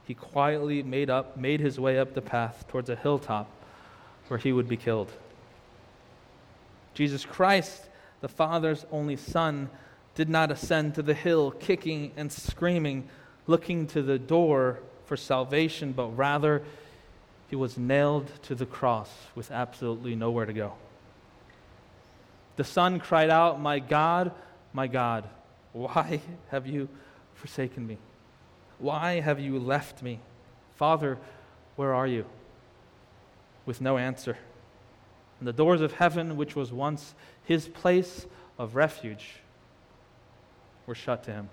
he 0.07 0.15
quietly 0.15 0.81
made, 0.81 1.11
up, 1.11 1.37
made 1.37 1.59
his 1.59 1.79
way 1.79 1.99
up 1.99 2.15
the 2.15 2.23
path 2.23 2.65
towards 2.69 2.89
a 2.89 2.95
hilltop 2.95 3.47
where 4.29 4.39
he 4.39 4.51
would 4.51 4.67
be 4.67 4.77
killed. 4.77 5.11
Jesus 6.95 7.23
Christ 7.23 7.85
the 8.21 8.27
Father's 8.27 8.85
only 8.91 9.17
Son, 9.17 9.69
did 10.15 10.29
not 10.29 10.51
ascend 10.51 10.95
to 10.95 11.01
the 11.01 11.13
hill, 11.13 11.51
kicking 11.51 12.11
and 12.17 12.31
screaming, 12.31 13.07
looking 13.47 13.87
to 13.87 14.01
the 14.01 14.19
door 14.19 14.79
for 15.05 15.17
salvation, 15.17 15.91
but 15.91 16.07
rather 16.17 16.61
he 17.49 17.55
was 17.55 17.77
nailed 17.77 18.31
to 18.43 18.55
the 18.55 18.65
cross 18.65 19.09
with 19.35 19.51
absolutely 19.51 20.15
nowhere 20.15 20.45
to 20.45 20.53
go. 20.53 20.73
The 22.55 22.63
Son 22.63 22.99
cried 22.99 23.29
out, 23.29 23.59
My 23.59 23.79
God, 23.79 24.31
my 24.73 24.87
God, 24.87 25.27
why 25.73 26.21
have 26.49 26.67
you 26.67 26.87
forsaken 27.35 27.85
me? 27.85 27.97
Why 28.79 29.19
have 29.19 29.39
you 29.39 29.59
left 29.59 30.01
me? 30.01 30.19
Father, 30.75 31.17
where 31.75 31.93
are 31.93 32.07
you? 32.07 32.25
With 33.65 33.81
no 33.81 33.97
answer. 33.97 34.37
And 35.41 35.47
the 35.47 35.53
doors 35.53 35.81
of 35.81 35.93
heaven, 35.93 36.37
which 36.37 36.55
was 36.55 36.71
once 36.71 37.15
his 37.43 37.67
place 37.67 38.27
of 38.59 38.75
refuge, 38.75 39.37
were 40.85 40.93
shut 40.93 41.23
to 41.23 41.31
him. 41.31 41.49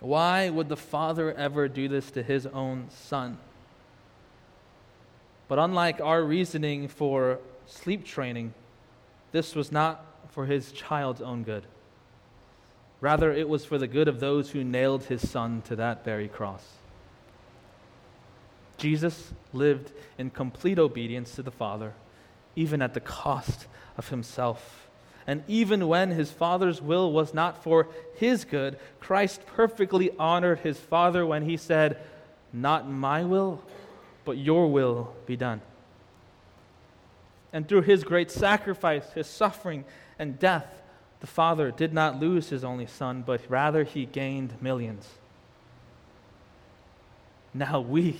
Why 0.00 0.50
would 0.50 0.68
the 0.68 0.76
Father 0.76 1.32
ever 1.32 1.66
do 1.66 1.88
this 1.88 2.10
to 2.10 2.22
his 2.22 2.44
own 2.44 2.88
Son? 2.90 3.38
But 5.48 5.58
unlike 5.58 6.02
our 6.02 6.22
reasoning 6.22 6.88
for 6.88 7.38
sleep 7.64 8.04
training, 8.04 8.52
this 9.32 9.54
was 9.54 9.72
not 9.72 10.04
for 10.28 10.44
his 10.44 10.72
child's 10.72 11.22
own 11.22 11.42
good. 11.42 11.64
Rather, 13.00 13.32
it 13.32 13.48
was 13.48 13.64
for 13.64 13.78
the 13.78 13.86
good 13.86 14.08
of 14.08 14.20
those 14.20 14.50
who 14.50 14.62
nailed 14.62 15.04
his 15.04 15.26
Son 15.26 15.62
to 15.62 15.76
that 15.76 16.04
very 16.04 16.28
cross. 16.28 16.66
Jesus 18.80 19.32
lived 19.52 19.92
in 20.16 20.30
complete 20.30 20.78
obedience 20.78 21.34
to 21.34 21.42
the 21.42 21.50
Father, 21.50 21.92
even 22.56 22.80
at 22.80 22.94
the 22.94 23.00
cost 23.00 23.66
of 23.98 24.08
himself. 24.08 24.88
And 25.26 25.44
even 25.46 25.86
when 25.86 26.10
his 26.10 26.30
Father's 26.30 26.80
will 26.80 27.12
was 27.12 27.34
not 27.34 27.62
for 27.62 27.88
his 28.16 28.44
good, 28.44 28.78
Christ 28.98 29.42
perfectly 29.46 30.10
honored 30.18 30.60
his 30.60 30.78
Father 30.78 31.26
when 31.26 31.42
he 31.42 31.58
said, 31.58 31.98
Not 32.54 32.90
my 32.90 33.22
will, 33.24 33.62
but 34.24 34.38
your 34.38 34.66
will 34.72 35.14
be 35.26 35.36
done. 35.36 35.60
And 37.52 37.68
through 37.68 37.82
his 37.82 38.02
great 38.02 38.30
sacrifice, 38.30 39.12
his 39.12 39.26
suffering, 39.26 39.84
and 40.18 40.38
death, 40.38 40.82
the 41.20 41.26
Father 41.26 41.70
did 41.70 41.92
not 41.92 42.18
lose 42.18 42.48
his 42.48 42.64
only 42.64 42.86
Son, 42.86 43.22
but 43.26 43.42
rather 43.50 43.84
he 43.84 44.06
gained 44.06 44.54
millions. 44.62 45.06
Now 47.52 47.80
we, 47.80 48.18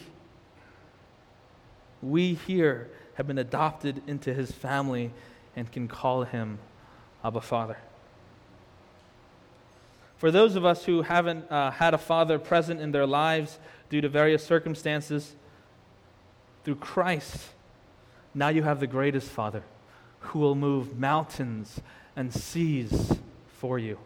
we 2.02 2.34
here 2.34 2.88
have 3.14 3.26
been 3.26 3.38
adopted 3.38 4.02
into 4.06 4.32
his 4.32 4.50
family 4.50 5.10
and 5.56 5.70
can 5.70 5.88
call 5.88 6.24
him 6.24 6.58
Abba 7.24 7.40
Father. 7.40 7.76
For 10.16 10.30
those 10.30 10.54
of 10.54 10.64
us 10.64 10.84
who 10.84 11.02
haven't 11.02 11.50
uh, 11.50 11.70
had 11.70 11.94
a 11.94 11.98
father 11.98 12.38
present 12.38 12.80
in 12.80 12.92
their 12.92 13.06
lives 13.06 13.58
due 13.88 14.00
to 14.00 14.08
various 14.08 14.44
circumstances, 14.44 15.34
through 16.64 16.76
Christ, 16.76 17.48
now 18.34 18.48
you 18.48 18.62
have 18.62 18.80
the 18.80 18.86
greatest 18.86 19.28
Father 19.28 19.62
who 20.20 20.38
will 20.38 20.54
move 20.54 20.98
mountains 20.98 21.80
and 22.14 22.32
seas 22.32 23.18
for 23.48 23.78
you. 23.78 23.98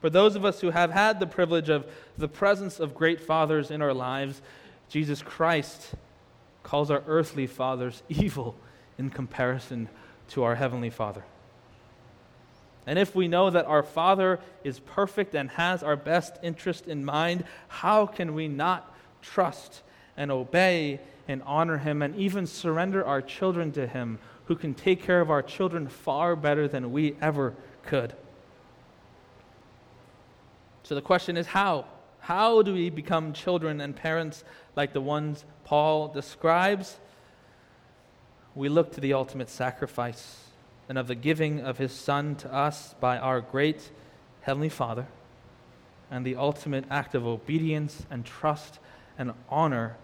For 0.00 0.08
those 0.08 0.36
of 0.36 0.44
us 0.44 0.60
who 0.60 0.70
have 0.70 0.92
had 0.92 1.18
the 1.18 1.26
privilege 1.26 1.68
of 1.68 1.86
the 2.16 2.28
presence 2.28 2.78
of 2.78 2.94
great 2.94 3.20
fathers 3.20 3.70
in 3.70 3.82
our 3.82 3.94
lives, 3.94 4.40
Jesus 4.88 5.22
Christ 5.22 5.94
calls 6.62 6.90
our 6.90 7.02
earthly 7.06 7.46
fathers 7.46 8.02
evil 8.08 8.56
in 8.98 9.10
comparison 9.10 9.88
to 10.28 10.42
our 10.42 10.54
heavenly 10.54 10.90
Father. 10.90 11.24
And 12.86 12.98
if 12.98 13.14
we 13.14 13.26
know 13.26 13.50
that 13.50 13.66
our 13.66 13.82
Father 13.82 14.38
is 14.62 14.78
perfect 14.78 15.34
and 15.34 15.50
has 15.50 15.82
our 15.82 15.96
best 15.96 16.36
interest 16.42 16.86
in 16.86 17.04
mind, 17.04 17.44
how 17.68 18.06
can 18.06 18.34
we 18.34 18.46
not 18.46 18.94
trust 19.22 19.82
and 20.16 20.30
obey 20.30 21.00
and 21.26 21.42
honor 21.44 21.78
Him 21.78 22.02
and 22.02 22.14
even 22.14 22.46
surrender 22.46 23.04
our 23.04 23.20
children 23.20 23.72
to 23.72 23.86
Him, 23.86 24.20
who 24.44 24.54
can 24.54 24.72
take 24.72 25.02
care 25.02 25.20
of 25.20 25.30
our 25.30 25.42
children 25.42 25.88
far 25.88 26.36
better 26.36 26.68
than 26.68 26.92
we 26.92 27.16
ever 27.20 27.54
could? 27.84 28.14
So 30.84 30.94
the 30.94 31.02
question 31.02 31.36
is 31.36 31.48
how? 31.48 31.86
How 32.26 32.60
do 32.62 32.74
we 32.74 32.90
become 32.90 33.32
children 33.32 33.80
and 33.80 33.94
parents 33.94 34.42
like 34.74 34.92
the 34.92 35.00
ones 35.00 35.44
Paul 35.62 36.08
describes? 36.08 36.98
We 38.56 38.68
look 38.68 38.90
to 38.94 39.00
the 39.00 39.12
ultimate 39.12 39.48
sacrifice 39.48 40.40
and 40.88 40.98
of 40.98 41.06
the 41.06 41.14
giving 41.14 41.60
of 41.60 41.78
his 41.78 41.92
Son 41.92 42.34
to 42.36 42.52
us 42.52 42.96
by 42.98 43.16
our 43.16 43.40
great 43.40 43.92
Heavenly 44.40 44.70
Father, 44.70 45.06
and 46.10 46.26
the 46.26 46.34
ultimate 46.34 46.84
act 46.90 47.14
of 47.14 47.24
obedience 47.24 48.04
and 48.10 48.24
trust 48.24 48.80
and 49.16 49.32
honor 49.48 49.96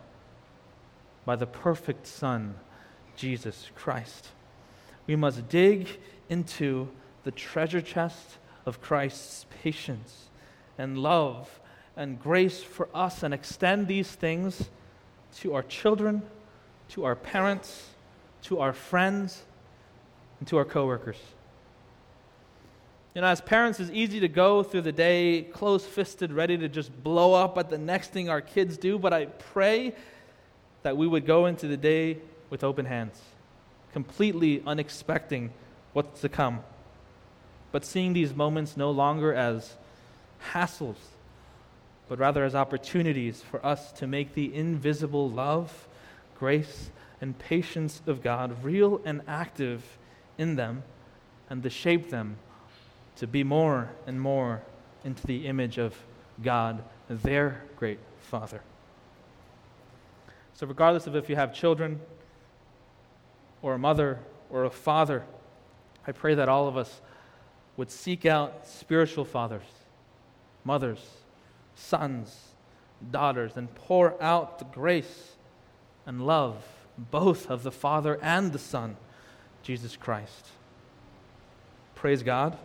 by 1.24 1.34
the 1.34 1.46
perfect 1.46 2.06
Son, 2.06 2.54
Jesus 3.16 3.68
Christ. 3.74 4.28
We 5.08 5.16
must 5.16 5.48
dig 5.48 5.88
into 6.28 6.88
the 7.24 7.32
treasure 7.32 7.80
chest 7.80 8.38
of 8.64 8.80
Christ's 8.80 9.44
patience 9.60 10.28
and 10.78 10.96
love 10.98 11.58
and 11.96 12.20
grace 12.20 12.62
for 12.62 12.88
us 12.94 13.22
and 13.22 13.34
extend 13.34 13.86
these 13.86 14.10
things 14.10 14.68
to 15.36 15.54
our 15.54 15.62
children, 15.62 16.22
to 16.90 17.04
our 17.04 17.14
parents, 17.14 17.90
to 18.42 18.60
our 18.60 18.72
friends, 18.72 19.42
and 20.38 20.48
to 20.48 20.56
our 20.56 20.64
coworkers. 20.64 21.18
You 23.14 23.20
know, 23.20 23.26
as 23.26 23.42
parents, 23.42 23.78
it's 23.78 23.90
easy 23.92 24.20
to 24.20 24.28
go 24.28 24.62
through 24.62 24.82
the 24.82 24.92
day 24.92 25.42
close 25.52 25.84
fisted, 25.84 26.32
ready 26.32 26.56
to 26.56 26.68
just 26.68 26.90
blow 27.02 27.34
up 27.34 27.58
at 27.58 27.68
the 27.68 27.78
next 27.78 28.10
thing 28.10 28.30
our 28.30 28.40
kids 28.40 28.78
do, 28.78 28.98
but 28.98 29.12
I 29.12 29.26
pray 29.26 29.94
that 30.82 30.96
we 30.96 31.06
would 31.06 31.26
go 31.26 31.46
into 31.46 31.68
the 31.68 31.76
day 31.76 32.18
with 32.48 32.64
open 32.64 32.86
hands, 32.86 33.20
completely 33.92 34.62
unexpecting 34.66 35.50
what's 35.92 36.22
to 36.22 36.28
come. 36.28 36.60
but 37.70 37.86
seeing 37.86 38.12
these 38.12 38.34
moments 38.34 38.76
no 38.76 38.90
longer 38.90 39.32
as 39.32 39.76
hassles, 40.52 40.96
but 42.08 42.18
rather 42.18 42.44
as 42.44 42.54
opportunities 42.54 43.42
for 43.42 43.64
us 43.64 43.92
to 43.92 44.06
make 44.06 44.34
the 44.34 44.54
invisible 44.54 45.30
love, 45.30 45.88
grace, 46.38 46.90
and 47.20 47.38
patience 47.38 48.02
of 48.06 48.22
God 48.22 48.64
real 48.64 49.00
and 49.04 49.22
active 49.26 49.98
in 50.36 50.56
them 50.56 50.82
and 51.48 51.62
to 51.62 51.70
shape 51.70 52.10
them 52.10 52.36
to 53.16 53.26
be 53.26 53.44
more 53.44 53.90
and 54.06 54.20
more 54.20 54.62
into 55.04 55.26
the 55.26 55.46
image 55.46 55.78
of 55.78 55.96
God, 56.42 56.82
their 57.08 57.62
great 57.76 57.98
Father. 58.20 58.62
So, 60.54 60.66
regardless 60.66 61.06
of 61.06 61.16
if 61.16 61.28
you 61.28 61.36
have 61.36 61.54
children, 61.54 62.00
or 63.62 63.74
a 63.74 63.78
mother, 63.78 64.18
or 64.50 64.64
a 64.64 64.70
father, 64.70 65.24
I 66.06 66.12
pray 66.12 66.34
that 66.34 66.48
all 66.48 66.66
of 66.66 66.76
us 66.76 67.00
would 67.76 67.90
seek 67.90 68.26
out 68.26 68.66
spiritual 68.66 69.24
fathers, 69.24 69.62
mothers, 70.64 70.98
sons, 71.74 72.48
daughters, 73.10 73.52
and 73.56 73.74
pour 73.74 74.20
out 74.22 74.58
the 74.58 74.64
grace 74.64 75.32
and 76.06 76.26
love, 76.26 76.62
both 76.96 77.50
of 77.50 77.62
the 77.62 77.72
Father 77.72 78.18
and 78.22 78.52
the 78.52 78.58
Son, 78.58 78.96
Jesus 79.62 79.96
Christ. 79.96 80.48
Praise 81.94 82.22
God, 82.22 82.56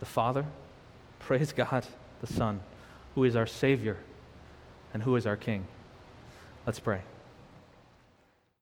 the 0.00 0.06
Father. 0.06 0.44
Praise 1.18 1.52
God, 1.52 1.86
the 2.20 2.26
Son, 2.26 2.60
who 3.14 3.24
is 3.24 3.36
our 3.36 3.46
Savior 3.46 3.96
and 4.92 5.02
who 5.02 5.16
is 5.16 5.26
our 5.26 5.36
King. 5.36 5.66
Let's 6.66 6.80
pray. 6.80 7.02